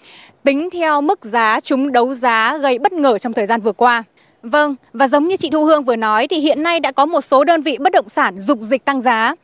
tính 0.45 0.69
theo 0.73 1.01
mức 1.01 1.25
giá 1.25 1.61
chúng 1.61 1.93
đấu 1.93 2.15
giá 2.15 2.59
gây 2.59 2.79
bất 2.79 2.93
ngờ 2.93 3.19
trong 3.19 3.33
thời 3.33 3.47
gian 3.47 3.61
vừa 3.61 3.73
qua. 3.73 4.05
Vâng, 4.43 4.77
và 4.93 5.09
giống 5.09 5.29
như 5.29 5.37
chị 5.37 5.51
Thu 5.51 5.65
Hương 5.65 5.85
vừa 5.85 5.97
nói 5.97 6.29
thì 6.29 6.39
hiện 6.39 6.63
nay 6.63 6.81
đã 6.81 6.93
có 6.93 7.07
một 7.07 7.21
số 7.21 7.45
đơn 7.45 7.63
vị 7.63 7.79
bất 7.81 7.93
động 7.93 8.09
sản 8.09 8.39
dục 8.39 8.59
dịch 8.61 8.85
tăng 8.85 9.01
giá. 9.01 9.35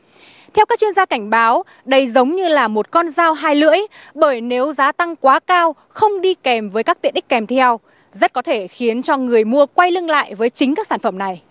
Theo 0.53 0.65
các 0.65 0.79
chuyên 0.79 0.93
gia 0.93 1.05
cảnh 1.05 1.29
báo, 1.29 1.63
đây 1.85 2.07
giống 2.07 2.35
như 2.35 2.47
là 2.47 2.67
một 2.67 2.91
con 2.91 3.09
dao 3.09 3.33
hai 3.33 3.55
lưỡi, 3.55 3.77
bởi 4.13 4.41
nếu 4.41 4.73
giá 4.73 4.91
tăng 4.91 5.15
quá 5.15 5.39
cao, 5.39 5.75
không 5.89 6.21
đi 6.21 6.33
kèm 6.33 6.69
với 6.69 6.83
các 6.83 7.01
tiện 7.01 7.13
ích 7.15 7.29
kèm 7.29 7.47
theo, 7.47 7.79
rất 8.13 8.33
có 8.33 8.41
thể 8.41 8.67
khiến 8.67 9.01
cho 9.01 9.17
người 9.17 9.45
mua 9.45 9.65
quay 9.65 9.91
lưng 9.91 10.09
lại 10.09 10.35
với 10.35 10.49
chính 10.49 10.75
các 10.75 10.87
sản 10.87 10.99
phẩm 10.99 11.17
này. 11.17 11.41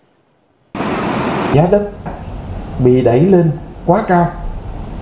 Giá 1.53 1.67
đất 1.71 1.89
bị 2.83 3.01
đẩy 3.01 3.19
lên 3.19 3.51
quá 3.85 4.03
cao, 4.07 4.27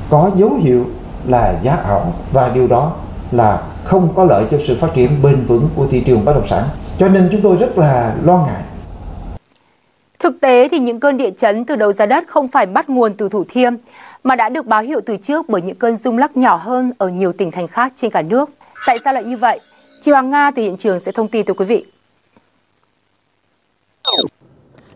có 0.09 0.31
dấu 0.35 0.53
hiệu 0.53 0.85
là 1.27 1.53
giá 1.63 1.75
ảo 1.75 2.13
và 2.31 2.49
điều 2.49 2.67
đó 2.67 2.95
là 3.31 3.61
không 3.83 4.13
có 4.15 4.23
lợi 4.23 4.45
cho 4.51 4.57
sự 4.67 4.77
phát 4.81 4.87
triển 4.95 5.21
bền 5.21 5.45
vững 5.45 5.69
của 5.75 5.87
thị 5.91 6.01
trường 6.05 6.25
bất 6.25 6.33
động 6.33 6.47
sản. 6.47 6.63
Cho 6.99 7.07
nên 7.07 7.29
chúng 7.31 7.41
tôi 7.41 7.57
rất 7.57 7.77
là 7.77 8.15
lo 8.23 8.37
ngại. 8.37 8.61
Thực 10.19 10.41
tế 10.41 10.67
thì 10.69 10.79
những 10.79 10.99
cơn 10.99 11.17
địa 11.17 11.31
chấn 11.31 11.65
từ 11.65 11.75
đầu 11.75 11.91
giá 11.91 12.05
đất 12.05 12.23
không 12.27 12.47
phải 12.47 12.65
bắt 12.65 12.89
nguồn 12.89 13.13
từ 13.13 13.29
Thủ 13.29 13.43
Thiêm, 13.49 13.73
mà 14.23 14.35
đã 14.35 14.49
được 14.49 14.65
báo 14.65 14.81
hiệu 14.81 14.99
từ 15.05 15.17
trước 15.17 15.49
bởi 15.49 15.61
những 15.61 15.75
cơn 15.75 15.95
rung 15.95 16.17
lắc 16.17 16.37
nhỏ 16.37 16.55
hơn 16.55 16.91
ở 16.97 17.09
nhiều 17.09 17.33
tỉnh 17.33 17.51
thành 17.51 17.67
khác 17.67 17.93
trên 17.95 18.11
cả 18.11 18.21
nước. 18.21 18.49
Tại 18.87 18.97
sao 19.03 19.13
lại 19.13 19.23
như 19.23 19.37
vậy? 19.37 19.59
Chị 20.01 20.11
Hoàng 20.11 20.29
Nga 20.29 20.51
từ 20.51 20.61
hiện 20.61 20.77
trường 20.77 20.99
sẽ 20.99 21.11
thông 21.11 21.27
tin 21.27 21.45
tới 21.45 21.55
quý 21.55 21.65
vị. 21.65 21.85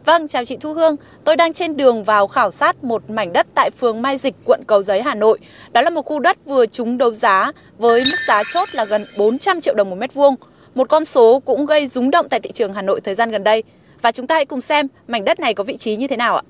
Vâng, 0.09 0.27
chào 0.27 0.45
chị 0.45 0.57
Thu 0.61 0.73
Hương. 0.73 0.95
Tôi 1.23 1.35
đang 1.35 1.53
trên 1.53 1.77
đường 1.77 2.03
vào 2.03 2.27
khảo 2.27 2.51
sát 2.51 2.83
một 2.83 3.09
mảnh 3.09 3.33
đất 3.33 3.47
tại 3.55 3.69
phường 3.79 4.01
Mai 4.01 4.17
Dịch, 4.17 4.35
quận 4.45 4.61
Cầu 4.67 4.83
Giấy, 4.83 5.01
Hà 5.01 5.15
Nội. 5.15 5.39
Đó 5.71 5.81
là 5.81 5.89
một 5.89 6.05
khu 6.05 6.19
đất 6.19 6.37
vừa 6.45 6.65
trúng 6.65 6.97
đấu 6.97 7.13
giá 7.13 7.51
với 7.77 7.99
mức 7.99 8.17
giá 8.27 8.43
chốt 8.53 8.69
là 8.71 8.85
gần 8.85 9.05
400 9.17 9.61
triệu 9.61 9.73
đồng 9.73 9.89
một 9.89 9.95
mét 9.95 10.13
vuông. 10.13 10.35
Một 10.75 10.89
con 10.89 11.05
số 11.05 11.39
cũng 11.45 11.65
gây 11.65 11.87
rúng 11.87 12.11
động 12.11 12.29
tại 12.29 12.39
thị 12.39 12.51
trường 12.51 12.73
Hà 12.73 12.81
Nội 12.81 13.01
thời 13.01 13.15
gian 13.15 13.31
gần 13.31 13.43
đây. 13.43 13.63
Và 14.01 14.11
chúng 14.11 14.27
ta 14.27 14.35
hãy 14.35 14.45
cùng 14.45 14.61
xem 14.61 14.87
mảnh 15.07 15.25
đất 15.25 15.39
này 15.39 15.53
có 15.53 15.63
vị 15.63 15.77
trí 15.77 15.95
như 15.95 16.07
thế 16.07 16.17
nào 16.17 16.35
ạ. 16.35 16.43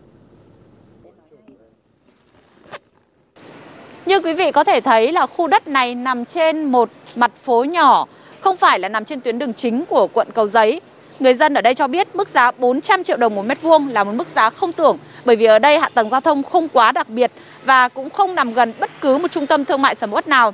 Như 4.06 4.20
quý 4.20 4.34
vị 4.34 4.52
có 4.52 4.64
thể 4.64 4.82
thấy 4.82 5.12
là 5.12 5.26
khu 5.26 5.48
đất 5.48 5.68
này 5.68 5.96
nằm 5.96 6.26
trên 6.26 6.64
một 6.64 6.90
mặt 7.16 7.32
phố 7.44 7.64
nhỏ, 7.64 8.08
không 8.42 8.58
phải 8.58 8.80
là 8.80 8.90
nằm 8.90 9.06
trên 9.06 9.22
tuyến 9.22 9.40
đường 9.40 9.54
chính 9.54 9.86
của 9.86 10.08
quận 10.14 10.28
Cầu 10.34 10.48
Giấy. 10.48 10.82
Người 11.20 11.34
dân 11.34 11.54
ở 11.54 11.62
đây 11.62 11.76
cho 11.76 11.88
biết 11.88 12.16
mức 12.16 12.30
giá 12.34 12.52
400 12.52 13.04
triệu 13.04 13.18
đồng 13.18 13.36
một 13.36 13.46
mét 13.46 13.62
vuông 13.62 13.88
là 13.88 14.04
một 14.04 14.12
mức 14.12 14.28
giá 14.36 14.50
không 14.50 14.72
tưởng 14.72 14.98
bởi 15.26 15.36
vì 15.36 15.46
ở 15.46 15.60
đây 15.60 15.80
hạ 15.80 15.90
tầng 15.94 16.10
giao 16.10 16.22
thông 16.22 16.44
không 16.44 16.68
quá 16.70 16.92
đặc 16.92 17.10
biệt 17.10 17.32
và 17.66 17.88
cũng 17.88 18.10
không 18.10 18.36
nằm 18.36 18.54
gần 18.54 18.74
bất 18.80 18.90
cứ 19.02 19.18
một 19.18 19.32
trung 19.32 19.48
tâm 19.48 19.66
thương 19.66 19.82
mại 19.82 19.96
sầm 19.96 20.14
uất 20.14 20.28
nào. 20.28 20.54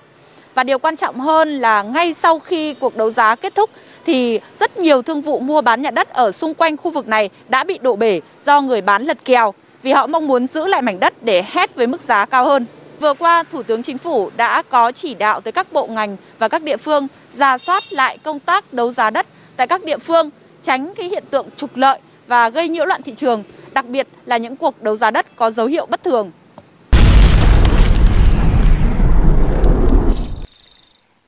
Và 0.56 0.64
điều 0.64 0.80
quan 0.80 0.96
trọng 0.96 1.20
hơn 1.20 1.58
là 1.60 1.84
ngay 1.84 2.16
sau 2.24 2.40
khi 2.40 2.74
cuộc 2.74 2.98
đấu 2.98 3.10
giá 3.10 3.36
kết 3.36 3.56
thúc 3.56 3.70
thì 4.06 4.40
rất 4.60 4.78
nhiều 4.78 5.02
thương 5.02 5.22
vụ 5.22 5.40
mua 5.40 5.62
bán 5.62 5.82
nhà 5.82 5.92
đất 5.92 6.10
ở 6.10 6.32
xung 6.32 6.54
quanh 6.54 6.78
khu 6.78 6.92
vực 6.92 7.08
này 7.08 7.30
đã 7.48 7.64
bị 7.64 7.78
đổ 7.82 7.96
bể 7.96 8.22
do 8.46 8.62
người 8.62 8.82
bán 8.82 9.04
lật 9.04 9.18
kèo 9.26 9.54
vì 9.84 9.92
họ 9.92 10.08
mong 10.08 10.28
muốn 10.28 10.48
giữ 10.54 10.68
lại 10.68 10.82
mảnh 10.82 11.00
đất 11.00 11.14
để 11.22 11.44
hét 11.48 11.76
với 11.76 11.88
mức 11.88 12.02
giá 12.08 12.26
cao 12.26 12.46
hơn. 12.46 12.66
Vừa 13.00 13.14
qua, 13.14 13.44
Thủ 13.52 13.64
tướng 13.64 13.84
Chính 13.84 13.98
phủ 13.98 14.30
đã 14.38 14.62
có 14.62 14.92
chỉ 14.92 15.14
đạo 15.14 15.42
tới 15.42 15.52
các 15.52 15.74
bộ 15.74 15.88
ngành 15.88 16.18
và 16.40 16.48
các 16.48 16.64
địa 16.64 16.78
phương 16.78 17.08
ra 17.34 17.58
soát 17.58 17.84
lại 17.94 18.18
công 18.24 18.40
tác 18.40 18.74
đấu 18.74 18.92
giá 18.92 19.10
đất 19.10 19.26
tại 19.58 19.68
các 19.68 19.84
địa 19.84 19.98
phương, 19.98 20.30
tránh 20.66 20.94
cái 20.98 21.10
hiện 21.10 21.24
tượng 21.30 21.48
trục 21.56 21.70
lợi 21.76 22.00
và 22.28 22.50
gây 22.50 22.70
nhiễu 22.70 22.86
loạn 22.86 23.02
thị 23.02 23.14
trường, 23.16 23.44
đặc 23.74 23.86
biệt 23.86 24.08
là 24.26 24.38
những 24.38 24.56
cuộc 24.56 24.84
đấu 24.84 24.96
giá 24.96 25.12
đất 25.12 25.36
có 25.36 25.52
dấu 25.52 25.68
hiệu 25.68 25.86
bất 25.86 26.04
thường. 26.04 26.32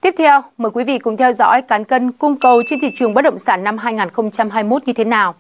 Tiếp 0.01 0.13
theo, 0.17 0.41
mời 0.57 0.71
quý 0.71 0.83
vị 0.83 0.99
cùng 0.99 1.17
theo 1.17 1.33
dõi 1.33 1.61
cán 1.61 1.83
cân 1.83 2.11
cung 2.11 2.35
cầu 2.35 2.63
trên 2.67 2.79
thị 2.79 2.91
trường 2.93 3.13
bất 3.13 3.21
động 3.21 3.37
sản 3.37 3.63
năm 3.63 3.77
2021 3.77 4.87
như 4.87 4.93
thế 4.93 5.03
nào. 5.03 5.35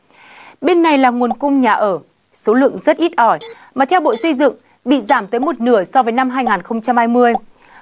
Bên 0.61 0.81
này 0.81 0.97
là 0.97 1.09
nguồn 1.09 1.33
cung 1.33 1.59
nhà 1.59 1.73
ở, 1.73 1.99
số 2.33 2.53
lượng 2.53 2.77
rất 2.77 2.97
ít 2.97 3.11
ỏi, 3.17 3.39
mà 3.75 3.85
theo 3.85 3.99
Bộ 3.99 4.15
Xây 4.15 4.33
dựng 4.33 4.55
bị 4.85 5.01
giảm 5.01 5.27
tới 5.27 5.39
một 5.39 5.59
nửa 5.59 5.83
so 5.83 6.03
với 6.03 6.13
năm 6.13 6.29
2020. 6.29 7.33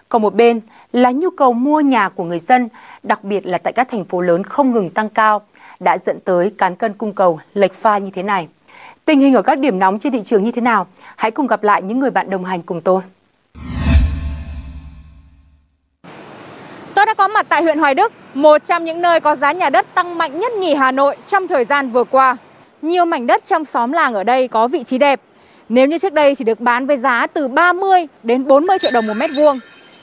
Còn 0.10 0.22
một 0.22 0.36
bên 0.36 0.62
là 0.92 1.12
nhu 1.12 1.30
cầu 1.30 1.54
mua 1.54 1.80
nhà 1.80 2.10
của 2.10 2.24
người 2.24 2.40
dân, 2.40 2.70
đặc 3.04 3.24
biệt 3.24 3.46
là 3.46 3.58
tại 3.58 3.74
các 3.74 3.90
thành 3.90 4.06
phố 4.06 4.22
lớn 4.22 4.44
không 4.44 4.72
ngừng 4.72 4.90
tăng 4.90 5.10
cao, 5.10 5.42
đã 5.80 5.98
dẫn 5.98 6.20
tới 6.20 6.52
cán 6.58 6.76
cân 6.76 6.94
cung 6.94 7.14
cầu 7.14 7.40
lệch 7.54 7.74
pha 7.74 7.98
như 7.98 8.10
thế 8.14 8.24
này. 8.24 8.48
Tình 9.06 9.20
hình 9.20 9.34
ở 9.34 9.42
các 9.42 9.60
điểm 9.60 9.80
nóng 9.80 10.00
trên 10.00 10.14
thị 10.14 10.22
trường 10.22 10.44
như 10.44 10.52
thế 10.52 10.62
nào? 10.62 10.88
Hãy 11.16 11.32
cùng 11.32 11.48
gặp 11.48 11.64
lại 11.64 11.82
những 11.82 12.00
người 12.00 12.12
bạn 12.12 12.30
đồng 12.30 12.46
hành 12.46 12.62
cùng 12.62 12.82
tôi. 12.82 13.02
Tôi 16.96 17.06
đã 17.06 17.14
có 17.14 17.28
mặt 17.28 17.46
tại 17.50 17.64
huyện 17.64 17.78
Hoài 17.78 17.96
Đức, 17.96 18.14
một 18.34 18.58
trong 18.66 18.86
những 18.86 19.02
nơi 19.02 19.20
có 19.20 19.36
giá 19.36 19.52
nhà 19.52 19.70
đất 19.70 19.86
tăng 19.94 20.18
mạnh 20.18 20.40
nhất 20.40 20.54
nhì 20.54 20.76
Hà 20.76 20.92
Nội 20.92 21.16
trong 21.28 21.48
thời 21.48 21.66
gian 21.66 21.92
vừa 21.92 22.04
qua. 22.04 22.38
Nhiều 22.82 23.06
mảnh 23.06 23.28
đất 23.28 23.46
trong 23.46 23.66
xóm 23.66 23.92
làng 23.92 24.14
ở 24.14 24.24
đây 24.24 24.48
có 24.48 24.68
vị 24.68 24.84
trí 24.84 24.98
đẹp. 24.98 25.22
Nếu 25.70 25.88
như 25.88 25.98
trước 25.98 26.14
đây 26.14 26.36
chỉ 26.36 26.44
được 26.44 26.60
bán 26.60 26.88
với 26.88 26.98
giá 26.98 27.28
từ 27.28 27.48
30 27.48 28.08
đến 28.24 28.48
40 28.48 28.78
triệu 28.80 28.92
đồng 28.94 29.08
một 29.08 29.14
mét 29.18 29.30
vuông, 29.36 29.60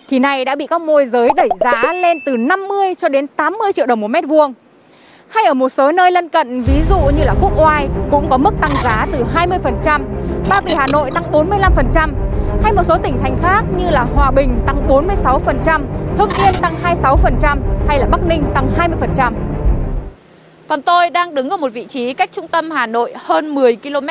thì 0.08 0.18
nay 0.18 0.44
đã 0.44 0.54
bị 0.54 0.66
các 0.66 0.80
môi 0.80 1.06
giới 1.06 1.28
đẩy 1.36 1.48
giá 1.60 1.92
lên 1.92 2.18
từ 2.26 2.36
50 2.36 2.94
cho 2.94 3.08
đến 3.08 3.26
80 3.26 3.72
triệu 3.72 3.86
đồng 3.86 4.00
một 4.00 4.08
mét 4.08 4.24
vuông. 4.26 4.54
Hay 5.34 5.44
ở 5.44 5.54
một 5.54 5.68
số 5.68 5.92
nơi 5.92 6.10
lân 6.10 6.28
cận, 6.28 6.62
ví 6.62 6.82
dụ 6.88 6.98
như 6.98 7.24
là 7.24 7.34
Quốc 7.40 7.52
Oai 7.56 7.88
cũng 8.10 8.30
có 8.30 8.36
mức 8.36 8.54
tăng 8.60 8.70
giá 8.84 9.06
từ 9.12 9.24
20%, 9.34 10.02
Ba 10.48 10.60
Vì 10.60 10.74
Hà 10.74 10.86
Nội 10.92 11.10
tăng 11.10 11.32
45%, 11.32 12.10
hay 12.62 12.72
một 12.72 12.82
số 12.88 12.96
tỉnh 13.02 13.18
thành 13.22 13.38
khác 13.42 13.62
như 13.76 13.90
là 13.90 14.06
Hòa 14.14 14.30
Bình 14.30 14.60
tăng 14.66 14.88
46%, 14.88 15.82
Hưng 16.18 16.30
Yên 16.30 16.54
tăng 16.62 16.74
26% 16.82 17.58
hay 17.88 17.98
là 17.98 18.06
Bắc 18.06 18.20
Ninh 18.26 18.44
tăng 18.54 18.68
20%. 19.16 19.32
Còn 20.68 20.82
tôi 20.82 21.10
đang 21.10 21.34
đứng 21.34 21.50
ở 21.50 21.56
một 21.56 21.72
vị 21.72 21.84
trí 21.88 22.14
cách 22.14 22.30
trung 22.32 22.48
tâm 22.48 22.70
Hà 22.70 22.86
Nội 22.86 23.14
hơn 23.16 23.54
10 23.54 23.76
km. 23.76 24.08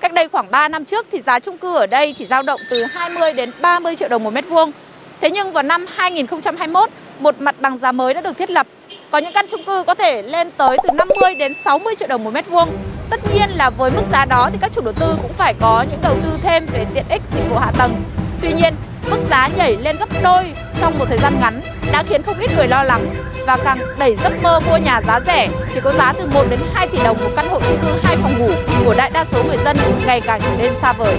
Cách 0.00 0.12
đây 0.12 0.28
khoảng 0.28 0.50
3 0.50 0.68
năm 0.68 0.84
trước 0.84 1.06
thì 1.12 1.22
giá 1.26 1.38
chung 1.38 1.58
cư 1.58 1.76
ở 1.76 1.86
đây 1.86 2.12
chỉ 2.12 2.26
dao 2.26 2.42
động 2.42 2.60
từ 2.70 2.84
20 2.84 3.32
đến 3.32 3.50
30 3.62 3.96
triệu 3.96 4.08
đồng 4.08 4.24
một 4.24 4.32
mét 4.32 4.48
vuông. 4.48 4.72
Thế 5.20 5.30
nhưng 5.30 5.52
vào 5.52 5.62
năm 5.62 5.86
2021, 5.94 6.90
một 7.18 7.34
mặt 7.40 7.54
bằng 7.60 7.78
giá 7.78 7.92
mới 7.92 8.14
đã 8.14 8.20
được 8.20 8.38
thiết 8.38 8.50
lập. 8.50 8.66
Có 9.10 9.18
những 9.18 9.32
căn 9.32 9.46
chung 9.50 9.64
cư 9.64 9.84
có 9.86 9.94
thể 9.94 10.22
lên 10.22 10.50
tới 10.56 10.76
từ 10.82 10.90
50 10.92 11.34
đến 11.34 11.54
60 11.64 11.94
triệu 11.98 12.08
đồng 12.08 12.24
một 12.24 12.30
mét 12.30 12.46
vuông. 12.48 12.68
Tất 13.10 13.20
nhiên 13.34 13.50
là 13.50 13.70
với 13.70 13.90
mức 13.90 14.02
giá 14.12 14.24
đó 14.24 14.48
thì 14.52 14.58
các 14.60 14.72
chủ 14.72 14.80
đầu 14.80 14.94
tư 15.00 15.18
cũng 15.22 15.32
phải 15.32 15.54
có 15.60 15.84
những 15.90 16.00
đầu 16.02 16.16
tư 16.22 16.38
thêm 16.42 16.66
về 16.66 16.86
tiện 16.94 17.04
ích 17.08 17.22
dịch 17.34 17.50
vụ 17.50 17.56
hạ 17.58 17.72
tầng. 17.78 18.02
Tuy 18.42 18.52
nhiên, 18.52 18.74
mức 19.10 19.18
giá 19.30 19.48
nhảy 19.56 19.76
lên 19.76 19.96
gấp 19.96 20.08
đôi 20.22 20.54
trong 20.80 20.98
một 20.98 21.04
thời 21.08 21.18
gian 21.18 21.40
ngắn 21.40 21.60
đã 21.92 22.02
khiến 22.08 22.22
không 22.22 22.38
ít 22.38 22.50
người 22.56 22.68
lo 22.68 22.82
lắng 22.82 23.14
và 23.46 23.56
càng 23.56 23.78
đẩy 23.98 24.16
giấc 24.22 24.42
mơ 24.42 24.60
mua 24.60 24.76
nhà 24.76 25.00
giá 25.06 25.20
rẻ 25.26 25.48
chỉ 25.74 25.80
có 25.80 25.92
giá 25.92 26.12
từ 26.12 26.26
1 26.26 26.44
đến 26.50 26.60
2 26.74 26.88
tỷ 26.88 26.98
đồng 27.04 27.18
một 27.24 27.30
căn 27.36 27.48
hộ 27.48 27.60
chung 27.60 27.78
cư 27.82 27.88
hai 28.02 28.16
phòng 28.16 28.38
ngủ 28.38 28.50
của 28.84 28.94
đại 28.94 29.10
đa 29.14 29.24
số 29.32 29.42
người 29.44 29.58
dân 29.64 29.76
ngày 30.06 30.20
càng 30.20 30.40
trở 30.44 30.50
nên 30.58 30.72
xa 30.82 30.92
vời. 30.92 31.16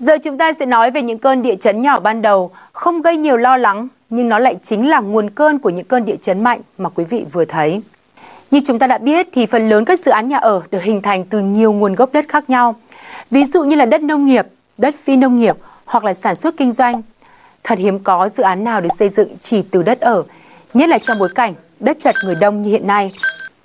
Giờ 0.00 0.18
chúng 0.22 0.38
ta 0.38 0.52
sẽ 0.52 0.66
nói 0.66 0.90
về 0.90 1.02
những 1.02 1.18
cơn 1.18 1.42
địa 1.42 1.56
chấn 1.56 1.82
nhỏ 1.82 2.00
ban 2.00 2.22
đầu, 2.22 2.50
không 2.72 3.02
gây 3.02 3.16
nhiều 3.16 3.36
lo 3.36 3.56
lắng, 3.56 3.88
nhưng 4.10 4.28
nó 4.28 4.38
lại 4.38 4.56
chính 4.62 4.88
là 4.88 5.00
nguồn 5.00 5.30
cơn 5.30 5.58
của 5.58 5.70
những 5.70 5.84
cơn 5.84 6.04
địa 6.04 6.16
chấn 6.22 6.44
mạnh 6.44 6.60
mà 6.78 6.88
quý 6.88 7.04
vị 7.04 7.24
vừa 7.32 7.44
thấy. 7.44 7.82
Như 8.50 8.60
chúng 8.64 8.78
ta 8.78 8.86
đã 8.86 8.98
biết 8.98 9.28
thì 9.32 9.46
phần 9.46 9.68
lớn 9.68 9.84
các 9.84 10.00
dự 10.00 10.10
án 10.10 10.28
nhà 10.28 10.36
ở 10.36 10.62
được 10.70 10.82
hình 10.82 11.00
thành 11.00 11.24
từ 11.24 11.40
nhiều 11.40 11.72
nguồn 11.72 11.94
gốc 11.94 12.12
đất 12.12 12.24
khác 12.28 12.50
nhau. 12.50 12.74
Ví 13.30 13.44
dụ 13.44 13.64
như 13.64 13.76
là 13.76 13.84
đất 13.84 14.00
nông 14.00 14.26
nghiệp, 14.26 14.46
đất 14.78 14.94
phi 15.04 15.16
nông 15.16 15.36
nghiệp 15.36 15.56
hoặc 15.84 16.04
là 16.04 16.14
sản 16.14 16.36
xuất 16.36 16.56
kinh 16.56 16.72
doanh. 16.72 17.02
Thật 17.64 17.78
hiếm 17.78 17.98
có 17.98 18.28
dự 18.28 18.42
án 18.42 18.64
nào 18.64 18.80
được 18.80 18.92
xây 18.98 19.08
dựng 19.08 19.28
chỉ 19.40 19.62
từ 19.62 19.82
đất 19.82 20.00
ở, 20.00 20.22
nhất 20.74 20.88
là 20.88 20.98
trong 20.98 21.18
bối 21.18 21.28
cảnh 21.34 21.54
đất 21.80 21.96
chật 22.00 22.14
người 22.24 22.34
đông 22.40 22.62
như 22.62 22.70
hiện 22.70 22.86
nay. 22.86 23.10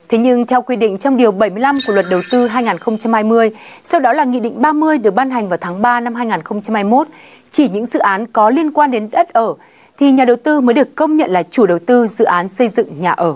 Thế 0.09 0.17
nhưng 0.17 0.45
theo 0.45 0.61
quy 0.61 0.75
định 0.75 0.97
trong 0.97 1.17
Điều 1.17 1.31
75 1.31 1.77
của 1.87 1.93
Luật 1.93 2.05
Đầu 2.09 2.21
tư 2.31 2.47
2020, 2.47 3.51
sau 3.83 3.99
đó 3.99 4.13
là 4.13 4.23
Nghị 4.23 4.39
định 4.39 4.61
30 4.61 4.97
được 4.97 5.11
ban 5.11 5.29
hành 5.29 5.49
vào 5.49 5.57
tháng 5.61 5.81
3 5.81 5.99
năm 5.99 6.15
2021, 6.15 7.07
chỉ 7.51 7.69
những 7.69 7.85
dự 7.85 7.99
án 7.99 8.27
có 8.27 8.49
liên 8.49 8.71
quan 8.71 8.91
đến 8.91 9.09
đất 9.11 9.33
ở 9.33 9.53
thì 9.97 10.11
nhà 10.11 10.25
đầu 10.25 10.35
tư 10.35 10.61
mới 10.61 10.73
được 10.73 10.95
công 10.95 11.17
nhận 11.17 11.31
là 11.31 11.43
chủ 11.43 11.65
đầu 11.65 11.79
tư 11.79 12.07
dự 12.07 12.25
án 12.25 12.49
xây 12.49 12.69
dựng 12.69 12.99
nhà 12.99 13.11
ở. 13.11 13.35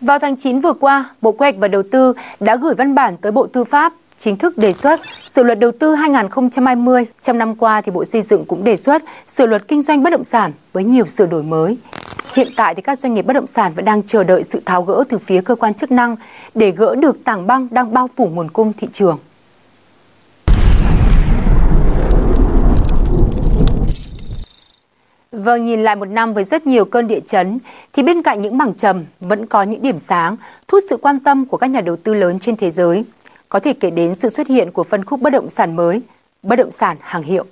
Vào 0.00 0.18
tháng 0.18 0.36
9 0.36 0.60
vừa 0.60 0.72
qua, 0.72 1.10
Bộ 1.22 1.32
Quy 1.32 1.38
hoạch 1.38 1.56
và 1.56 1.68
Đầu 1.68 1.82
tư 1.90 2.12
đã 2.40 2.56
gửi 2.56 2.74
văn 2.74 2.94
bản 2.94 3.16
tới 3.16 3.32
Bộ 3.32 3.46
Tư 3.46 3.64
pháp 3.64 3.92
chính 4.18 4.36
thức 4.36 4.58
đề 4.58 4.72
xuất 4.72 5.00
sửa 5.06 5.42
luật 5.42 5.58
đầu 5.58 5.72
tư 5.72 5.94
2020. 5.94 7.06
Trong 7.22 7.38
năm 7.38 7.54
qua 7.54 7.80
thì 7.80 7.92
Bộ 7.92 8.04
Xây 8.04 8.22
dựng 8.22 8.44
cũng 8.44 8.64
đề 8.64 8.76
xuất 8.76 9.02
sửa 9.28 9.46
luật 9.46 9.68
kinh 9.68 9.80
doanh 9.80 10.02
bất 10.02 10.10
động 10.10 10.24
sản 10.24 10.52
với 10.72 10.84
nhiều 10.84 11.06
sửa 11.06 11.26
đổi 11.26 11.42
mới. 11.42 11.76
Hiện 12.36 12.46
tại 12.56 12.74
thì 12.74 12.82
các 12.82 12.98
doanh 12.98 13.14
nghiệp 13.14 13.22
bất 13.22 13.32
động 13.32 13.46
sản 13.46 13.72
vẫn 13.74 13.84
đang 13.84 14.02
chờ 14.02 14.24
đợi 14.24 14.44
sự 14.44 14.60
tháo 14.66 14.82
gỡ 14.82 15.04
từ 15.08 15.18
phía 15.18 15.40
cơ 15.40 15.54
quan 15.54 15.74
chức 15.74 15.90
năng 15.90 16.16
để 16.54 16.70
gỡ 16.70 16.94
được 16.94 17.24
tảng 17.24 17.46
băng 17.46 17.68
đang 17.70 17.94
bao 17.94 18.08
phủ 18.16 18.26
nguồn 18.26 18.50
cung 18.50 18.72
thị 18.72 18.88
trường. 18.92 19.18
Vâng, 25.32 25.64
nhìn 25.64 25.82
lại 25.82 25.96
một 25.96 26.04
năm 26.04 26.34
với 26.34 26.44
rất 26.44 26.66
nhiều 26.66 26.84
cơn 26.84 27.06
địa 27.06 27.20
chấn, 27.20 27.58
thì 27.92 28.02
bên 28.02 28.22
cạnh 28.22 28.42
những 28.42 28.58
mảng 28.58 28.74
trầm 28.74 29.04
vẫn 29.20 29.46
có 29.46 29.62
những 29.62 29.82
điểm 29.82 29.98
sáng, 29.98 30.36
thu 30.68 30.76
hút 30.76 30.82
sự 30.90 30.96
quan 30.96 31.20
tâm 31.20 31.46
của 31.46 31.56
các 31.56 31.66
nhà 31.66 31.80
đầu 31.80 31.96
tư 31.96 32.14
lớn 32.14 32.38
trên 32.38 32.56
thế 32.56 32.70
giới. 32.70 33.04
Có 33.48 33.60
thể 33.60 33.72
kể 33.80 33.90
đến 33.90 34.14
sự 34.14 34.28
xuất 34.28 34.48
hiện 34.48 34.72
của 34.72 34.82
phân 34.82 35.04
khúc 35.04 35.20
bất 35.20 35.30
động 35.30 35.48
sản 35.48 35.76
mới, 35.76 36.02
bất 36.42 36.56
động 36.56 36.70
sản 36.70 36.96
hàng 37.00 37.22
hiệu. 37.22 37.44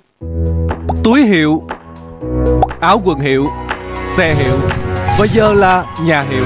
Túi 1.03 1.21
hiệu, 1.21 1.63
áo 2.79 3.01
quần 3.05 3.19
hiệu, 3.19 3.45
xe 4.17 4.33
hiệu 4.33 4.55
và 5.19 5.25
giờ 5.33 5.53
là 5.53 5.85
nhà 6.05 6.21
hiệu. 6.21 6.45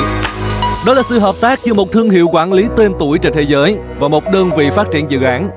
Đó 0.85 0.93
là 0.93 1.01
sự 1.09 1.19
hợp 1.19 1.35
tác 1.41 1.59
giữa 1.63 1.73
một 1.73 1.91
thương 1.91 2.09
hiệu 2.09 2.27
quản 2.31 2.53
lý 2.53 2.67
tên 2.75 2.91
tuổi 2.99 3.19
trên 3.19 3.33
thế 3.33 3.41
giới 3.41 3.77
và 3.99 4.07
một 4.07 4.23
đơn 4.33 4.49
vị 4.57 4.69
phát 4.75 4.87
triển 4.91 5.11
dự 5.11 5.23
án. 5.23 5.49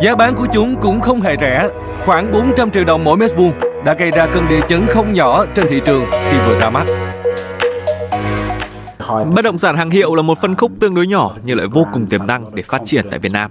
Giá 0.00 0.14
bán 0.14 0.34
của 0.34 0.46
chúng 0.52 0.76
cũng 0.80 1.00
không 1.00 1.20
hề 1.20 1.36
rẻ, 1.40 1.68
khoảng 2.06 2.32
400 2.32 2.70
triệu 2.70 2.84
đồng 2.84 3.04
mỗi 3.04 3.16
mét 3.16 3.36
vuông 3.36 3.52
đã 3.84 3.94
gây 3.94 4.10
ra 4.10 4.26
cơn 4.34 4.48
địa 4.48 4.60
chấn 4.68 4.86
không 4.86 5.14
nhỏ 5.14 5.44
trên 5.54 5.66
thị 5.70 5.80
trường 5.84 6.04
khi 6.10 6.38
vừa 6.46 6.58
ra 6.60 6.70
mắt. 6.70 6.86
Bất 9.34 9.42
động 9.42 9.58
sản 9.58 9.76
hàng 9.76 9.90
hiệu 9.90 10.14
là 10.14 10.22
một 10.22 10.38
phân 10.40 10.54
khúc 10.56 10.72
tương 10.80 10.94
đối 10.94 11.06
nhỏ 11.06 11.36
nhưng 11.44 11.58
lại 11.58 11.66
vô 11.66 11.86
cùng 11.92 12.06
tiềm 12.06 12.26
năng 12.26 12.54
để 12.54 12.62
phát 12.62 12.82
triển 12.84 13.06
tại 13.10 13.18
Việt 13.18 13.32
Nam. 13.32 13.50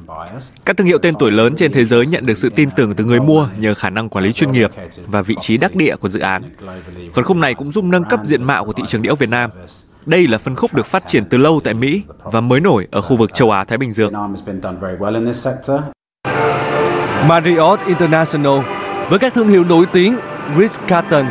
Các 0.66 0.78
thương 0.78 0.88
hiệu 0.88 0.98
tên 0.98 1.14
tuổi 1.20 1.32
lớn 1.32 1.56
trên 1.56 1.72
thế 1.72 1.86
giới 1.86 2.08
nhận 2.08 2.26
được 2.26 2.38
sự 2.38 2.50
tin 2.50 2.70
tưởng 2.72 2.94
từ 2.94 3.06
người 3.06 3.20
mua 3.20 3.48
nhờ 3.58 3.74
khả 3.74 3.90
năng 3.90 4.10
quản 4.10 4.26
lý 4.26 4.32
chuyên 4.32 4.52
nghiệp 4.52 4.72
và 5.08 5.22
vị 5.22 5.36
trí 5.40 5.58
đắc 5.58 5.76
địa 5.76 5.96
của 5.96 6.08
dự 6.08 6.20
án. 6.20 6.44
Phân 7.14 7.26
khúc 7.26 7.38
này 7.38 7.54
cũng 7.54 7.72
giúp 7.72 7.84
nâng 7.84 8.04
cấp 8.04 8.20
diện 8.24 8.44
mạo 8.44 8.66
của 8.66 8.74
thị 8.74 8.84
trường 8.88 9.02
địa 9.02 9.10
ốc 9.10 9.20
Việt 9.20 9.30
Nam. 9.30 9.50
Đây 10.06 10.28
là 10.28 10.38
phân 10.38 10.56
khúc 10.56 10.74
được 10.74 10.86
phát 10.86 11.08
triển 11.08 11.26
từ 11.26 11.38
lâu 11.38 11.62
tại 11.64 11.74
Mỹ 11.74 12.04
và 12.24 12.42
mới 12.42 12.60
nổi 12.60 12.88
ở 12.92 13.02
khu 13.02 13.16
vực 13.16 13.34
châu 13.34 13.52
Á 13.52 13.64
Thái 13.64 13.78
Bình 13.78 13.92
Dương. 13.92 14.14
Marriott 17.28 17.86
International 17.86 18.60
với 19.10 19.20
các 19.20 19.34
thương 19.34 19.48
hiệu 19.48 19.64
nổi 19.64 19.86
tiếng 19.92 20.16
Ritz-Carlton, 20.58 21.26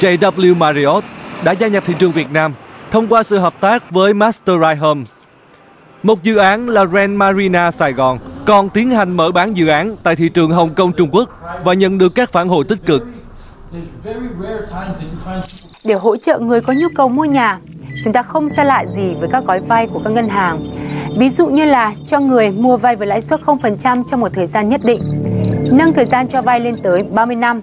JW 0.00 0.56
Marriott 0.56 1.04
đã 1.44 1.52
gia 1.52 1.68
nhập 1.68 1.82
thị 1.86 1.94
trường 1.98 2.12
Việt 2.12 2.32
Nam 2.32 2.52
thông 2.90 3.06
qua 3.08 3.22
sự 3.22 3.38
hợp 3.38 3.54
tác 3.60 3.90
với 3.90 4.14
Masterride 4.14 4.74
Homes. 4.74 5.08
Một 6.02 6.22
dự 6.22 6.36
án 6.36 6.68
là 6.68 6.84
Grand 6.84 7.12
Marina 7.12 7.70
Sài 7.70 7.92
Gòn 7.92 8.18
còn 8.46 8.68
tiến 8.68 8.90
hành 8.90 9.16
mở 9.16 9.30
bán 9.30 9.56
dự 9.56 9.66
án 9.66 9.96
tại 10.02 10.16
thị 10.16 10.28
trường 10.28 10.50
Hồng 10.50 10.74
Kông 10.74 10.92
Trung 10.92 11.08
Quốc 11.12 11.30
và 11.64 11.74
nhận 11.74 11.98
được 11.98 12.14
các 12.14 12.32
phản 12.32 12.48
hồi 12.48 12.64
tích 12.68 12.86
cực. 12.86 13.06
Để 15.86 15.94
hỗ 16.00 16.16
trợ 16.16 16.38
người 16.38 16.60
có 16.60 16.72
nhu 16.72 16.88
cầu 16.94 17.08
mua 17.08 17.24
nhà, 17.24 17.58
chúng 18.04 18.12
ta 18.12 18.22
không 18.22 18.48
xa 18.48 18.64
lạ 18.64 18.84
gì 18.86 19.14
với 19.20 19.28
các 19.32 19.44
gói 19.46 19.60
vay 19.60 19.86
của 19.86 20.00
các 20.04 20.10
ngân 20.10 20.28
hàng. 20.28 20.60
Ví 21.18 21.30
dụ 21.30 21.46
như 21.46 21.64
là 21.64 21.92
cho 22.06 22.20
người 22.20 22.50
mua 22.50 22.76
vay 22.76 22.96
với 22.96 23.06
lãi 23.06 23.20
suất 23.20 23.40
0% 23.40 24.02
trong 24.06 24.20
một 24.20 24.28
thời 24.34 24.46
gian 24.46 24.68
nhất 24.68 24.80
định, 24.84 25.00
nâng 25.72 25.92
thời 25.92 26.04
gian 26.04 26.28
cho 26.28 26.42
vay 26.42 26.60
lên 26.60 26.76
tới 26.82 27.02
30 27.02 27.36
năm. 27.36 27.60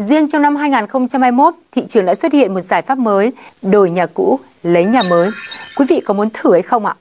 Riêng 0.00 0.28
trong 0.28 0.42
năm 0.42 0.56
2021, 0.56 1.54
thị 1.72 1.82
trường 1.88 2.04
đã 2.04 2.14
xuất 2.14 2.32
hiện 2.32 2.54
một 2.54 2.60
giải 2.60 2.82
pháp 2.82 2.98
mới, 2.98 3.32
đổi 3.62 3.90
nhà 3.90 4.06
cũ, 4.06 4.40
lấy 4.62 4.84
nhà 4.84 5.02
mới. 5.10 5.30
Quý 5.76 5.86
vị 5.88 6.00
có 6.04 6.14
muốn 6.14 6.28
thử 6.34 6.52
hay 6.52 6.62
không 6.62 6.86
ạ? 6.86 6.94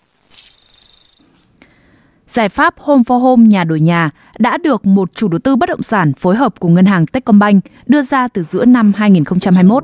Giải 2.27 2.49
pháp 2.49 2.73
Home 2.77 3.03
for 3.03 3.19
Home 3.19 3.47
nhà 3.47 3.63
đổi 3.63 3.79
nhà 3.79 4.09
đã 4.39 4.57
được 4.57 4.85
một 4.85 5.09
chủ 5.15 5.27
đầu 5.27 5.39
tư 5.39 5.55
bất 5.55 5.69
động 5.69 5.81
sản 5.81 6.13
phối 6.13 6.35
hợp 6.35 6.53
cùng 6.59 6.73
ngân 6.73 6.85
hàng 6.85 7.05
Techcombank 7.05 7.63
đưa 7.85 8.01
ra 8.01 8.27
từ 8.27 8.45
giữa 8.51 8.65
năm 8.65 8.93
2021. 8.95 9.83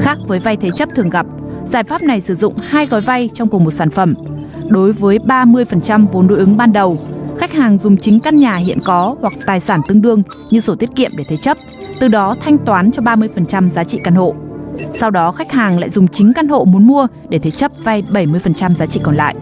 Khác 0.00 0.18
với 0.26 0.38
vay 0.38 0.56
thế 0.56 0.70
chấp 0.70 0.88
thường 0.94 1.10
gặp, 1.10 1.26
giải 1.72 1.84
pháp 1.84 2.02
này 2.02 2.20
sử 2.20 2.34
dụng 2.34 2.54
hai 2.68 2.86
gói 2.86 3.00
vay 3.00 3.28
trong 3.34 3.48
cùng 3.48 3.64
một 3.64 3.70
sản 3.70 3.90
phẩm. 3.90 4.14
Đối 4.68 4.92
với 4.92 5.18
30% 5.18 6.06
vốn 6.12 6.28
đối 6.28 6.38
ứng 6.38 6.56
ban 6.56 6.72
đầu, 6.72 6.98
khách 7.38 7.52
hàng 7.52 7.78
dùng 7.78 7.96
chính 7.96 8.20
căn 8.20 8.36
nhà 8.36 8.56
hiện 8.56 8.78
có 8.84 9.16
hoặc 9.20 9.32
tài 9.46 9.60
sản 9.60 9.80
tương 9.88 10.02
đương 10.02 10.22
như 10.50 10.60
sổ 10.60 10.74
tiết 10.74 10.90
kiệm 10.96 11.10
để 11.16 11.24
thế 11.28 11.36
chấp, 11.36 11.58
từ 12.02 12.08
đó 12.08 12.36
thanh 12.40 12.58
toán 12.58 12.90
cho 12.92 13.02
30% 13.02 13.68
giá 13.68 13.84
trị 13.84 14.00
căn 14.04 14.14
hộ. 14.14 14.34
Sau 14.92 15.10
đó 15.10 15.32
khách 15.32 15.52
hàng 15.52 15.78
lại 15.78 15.90
dùng 15.90 16.08
chính 16.08 16.32
căn 16.32 16.48
hộ 16.48 16.64
muốn 16.64 16.86
mua 16.86 17.06
để 17.28 17.38
thế 17.38 17.50
chấp 17.50 17.72
vay 17.84 18.02
70% 18.02 18.74
giá 18.74 18.86
trị 18.86 19.00
còn 19.02 19.14
lại. 19.14 19.34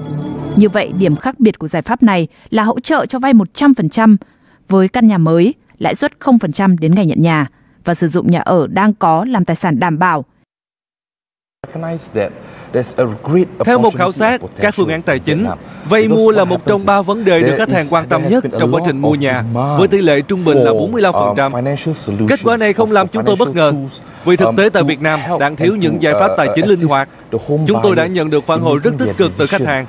Như 0.57 0.69
vậy, 0.69 0.93
điểm 0.99 1.17
khác 1.17 1.40
biệt 1.40 1.59
của 1.59 1.69
giải 1.69 1.83
pháp 1.83 2.02
này 2.02 2.29
là 2.50 2.62
hỗ 2.62 2.81
trợ 2.81 3.07
cho 3.07 3.19
vay 3.19 3.35
100% 3.35 4.17
với 4.69 4.88
căn 4.88 5.07
nhà 5.07 5.19
mới, 5.19 5.55
lãi 5.79 5.95
suất 5.95 6.12
0% 6.21 6.76
đến 6.81 6.95
ngày 6.95 7.07
nhận 7.07 7.23
nhà 7.23 7.47
và 7.85 7.95
sử 7.95 8.09
dụng 8.09 8.31
nhà 8.31 8.40
ở 8.40 8.67
đang 8.67 8.95
có 8.95 9.25
làm 9.29 9.45
tài 9.45 9.57
sản 9.57 9.81
đảm 9.81 9.99
bảo. 9.99 10.25
Theo 13.65 13.79
một 13.79 13.95
khảo 13.97 14.13
sát, 14.13 14.41
các 14.61 14.75
phương 14.75 14.89
án 14.89 15.03
tài 15.03 15.19
chính, 15.19 15.47
vay 15.89 16.09
mua 16.09 16.31
là 16.31 16.45
một 16.45 16.67
trong 16.67 16.87
ba 16.87 17.03
vấn 17.03 17.25
đề 17.25 17.43
được 17.43 17.55
khách 17.59 17.71
hàng 17.71 17.87
quan 17.91 18.09
tâm 18.09 18.23
nhất 18.29 18.45
trong 18.61 18.75
quá 18.75 18.81
trình 18.87 18.99
mua 18.99 19.15
nhà, 19.15 19.45
với 19.79 19.89
tỷ 19.89 20.01
lệ 20.01 20.21
trung 20.21 20.45
bình 20.45 20.59
là 20.59 20.73
45%. 20.73 22.27
Kết 22.29 22.41
quả 22.45 22.57
này 22.57 22.73
không 22.73 22.93
làm 22.93 23.09
chúng 23.09 23.25
tôi 23.25 23.37
bất 23.37 23.55
ngờ, 23.55 23.73
vì 24.25 24.37
thực 24.37 24.49
tế 24.57 24.69
tại 24.73 24.83
Việt 24.83 25.01
Nam 25.01 25.21
đang 25.41 25.57
thiếu 25.57 25.77
những 25.77 26.03
giải 26.03 26.15
pháp 26.15 26.31
tài 26.37 26.49
chính 26.55 26.67
linh 26.67 26.89
hoạt. 26.89 27.09
Chúng 27.49 27.81
tôi 27.83 27.97
đã 27.97 28.07
nhận 28.07 28.31
được 28.31 28.45
phản 28.45 28.61
hồi 28.61 28.79
rất 28.85 28.95
tích 28.99 29.17
cực 29.17 29.33
từ 29.39 29.47
khách 29.47 29.67
hàng. 29.67 29.87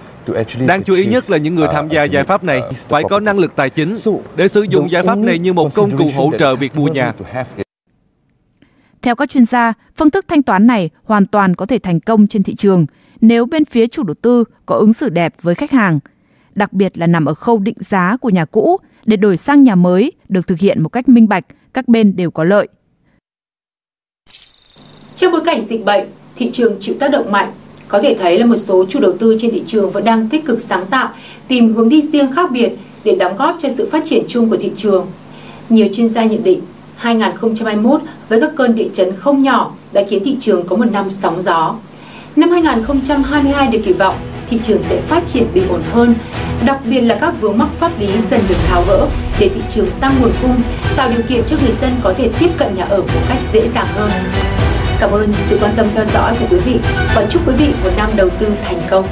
Đáng 0.68 0.84
chú 0.84 0.94
ý 0.94 1.06
nhất 1.06 1.30
là 1.30 1.38
những 1.38 1.56
người 1.56 1.68
tham 1.72 1.90
gia 1.90 2.04
giải 2.04 2.24
pháp 2.24 2.44
này 2.44 2.62
phải 2.88 3.04
có 3.10 3.20
năng 3.20 3.40
lực 3.40 3.56
tài 3.56 3.70
chính 3.70 3.96
để 4.36 4.48
sử 4.48 4.62
dụng 4.62 4.92
giải 4.92 5.04
pháp 5.04 5.18
này 5.18 5.40
như 5.40 5.54
một 5.54 5.74
công 5.74 5.98
cụ 5.98 6.12
hỗ 6.16 6.32
trợ 6.40 6.56
việc 6.56 6.76
mua 6.76 6.88
nhà. 6.88 7.14
Theo 9.02 9.16
các 9.16 9.30
chuyên 9.30 9.46
gia, 9.46 9.74
phương 9.96 10.10
thức 10.10 10.26
thanh 10.28 10.44
toán 10.44 10.68
này 10.68 10.90
hoàn 11.04 11.26
toàn 11.26 11.56
có 11.56 11.66
thể 11.66 11.80
thành 11.80 12.00
công 12.00 12.28
trên 12.28 12.44
thị 12.44 12.56
trường 12.56 12.86
nếu 13.22 13.46
bên 13.46 13.66
phía 13.66 13.88
chủ 13.88 14.04
đầu 14.04 14.16
tư 14.22 14.44
có 14.66 14.76
ứng 14.76 14.94
xử 14.94 15.10
đẹp 15.10 15.34
với 15.42 15.56
khách 15.56 15.72
hàng, 15.72 16.00
đặc 16.56 16.74
biệt 16.74 16.98
là 16.98 17.08
nằm 17.08 17.26
ở 17.26 17.34
khâu 17.34 17.60
định 17.60 17.78
giá 17.90 18.18
của 18.22 18.30
nhà 18.30 18.46
cũ 18.46 18.78
để 19.06 19.18
đổi 19.18 19.38
sang 19.38 19.64
nhà 19.64 19.76
mới 19.76 20.12
được 20.30 20.48
thực 20.48 20.60
hiện 20.60 20.84
một 20.84 20.90
cách 20.90 21.10
minh 21.10 21.28
bạch, 21.28 21.46
các 21.74 21.88
bên 21.88 22.16
đều 22.16 22.32
có 22.32 22.44
lợi. 22.44 22.68
Trong 25.16 25.32
bối 25.32 25.42
cảnh 25.46 25.62
dịch 25.62 25.86
bệnh, 25.86 26.08
thị 26.36 26.50
trường 26.52 26.78
chịu 26.80 26.96
tác 27.00 27.12
động 27.12 27.32
mạnh, 27.32 27.52
có 27.88 28.02
thể 28.02 28.16
thấy 28.20 28.40
là 28.40 28.46
một 28.46 28.58
số 28.58 28.86
chủ 28.90 29.00
đầu 29.00 29.18
tư 29.20 29.38
trên 29.40 29.52
thị 29.52 29.64
trường 29.68 29.92
vẫn 29.92 30.04
đang 30.04 30.30
tích 30.30 30.46
cực 30.46 30.62
sáng 30.62 30.86
tạo, 30.86 31.14
tìm 31.48 31.74
hướng 31.74 31.90
đi 31.90 32.02
riêng 32.02 32.32
khác 32.32 32.52
biệt 32.52 32.72
để 33.04 33.16
đóng 33.16 33.38
góp 33.38 33.56
cho 33.60 33.70
sự 33.78 33.90
phát 33.92 34.06
triển 34.06 34.24
chung 34.28 34.50
của 34.50 34.58
thị 34.58 34.72
trường. 34.76 35.08
Nhiều 35.70 35.88
chuyên 35.94 36.08
gia 36.08 36.24
nhận 36.24 36.44
định 36.44 36.62
2021 37.02 38.02
với 38.30 38.42
các 38.42 38.52
cơn 38.56 38.76
địa 38.76 38.88
chấn 38.94 39.16
không 39.16 39.44
nhỏ 39.44 39.72
đã 39.94 40.02
khiến 40.10 40.24
thị 40.26 40.38
trường 40.40 40.68
có 40.68 40.76
một 40.76 40.86
năm 40.92 41.10
sóng 41.10 41.42
gió. 41.42 41.76
Năm 42.36 42.50
2022 42.50 43.68
được 43.68 43.80
kỳ 43.86 43.94
vọng 43.94 44.16
thị 44.50 44.60
trường 44.64 44.82
sẽ 44.82 45.02
phát 45.02 45.24
triển 45.26 45.48
bình 45.54 45.68
ổn 45.70 45.82
hơn, 45.92 46.16
đặc 46.66 46.80
biệt 46.86 47.02
là 47.02 47.18
các 47.22 47.34
vướng 47.42 47.58
mắc 47.58 47.70
pháp 47.80 47.92
lý 48.00 48.08
dần 48.32 48.42
được 48.50 48.56
tháo 48.68 48.84
gỡ 48.88 49.08
để 49.40 49.50
thị 49.50 49.62
trường 49.70 49.90
tăng 50.00 50.16
nguồn 50.22 50.32
cung, 50.42 50.62
tạo 50.96 51.10
điều 51.10 51.22
kiện 51.30 51.44
cho 51.46 51.58
người 51.64 51.72
dân 51.82 51.92
có 52.04 52.14
thể 52.18 52.30
tiếp 52.40 52.50
cận 52.58 52.76
nhà 52.76 52.84
ở 52.84 52.98
một 52.98 53.22
cách 53.30 53.40
dễ 53.54 53.68
dàng 53.68 53.88
hơn. 53.96 54.12
Cảm 55.00 55.12
ơn 55.12 55.34
sự 55.50 55.58
quan 55.62 55.74
tâm 55.76 55.88
theo 55.96 56.06
dõi 56.06 56.36
của 56.40 56.46
quý 56.50 56.58
vị 56.58 56.80
và 57.16 57.26
chúc 57.30 57.48
quý 57.48 57.54
vị 57.54 57.68
một 57.84 57.92
năm 57.98 58.10
đầu 58.16 58.30
tư 58.30 58.48
thành 58.64 58.82
công. 58.90 59.06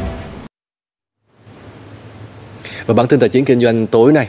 Và 2.85 2.93
bản 2.93 3.07
tin 3.07 3.19
tài 3.19 3.29
chính 3.29 3.45
kinh 3.45 3.61
doanh 3.61 3.87
tối 3.87 4.11
nay 4.11 4.27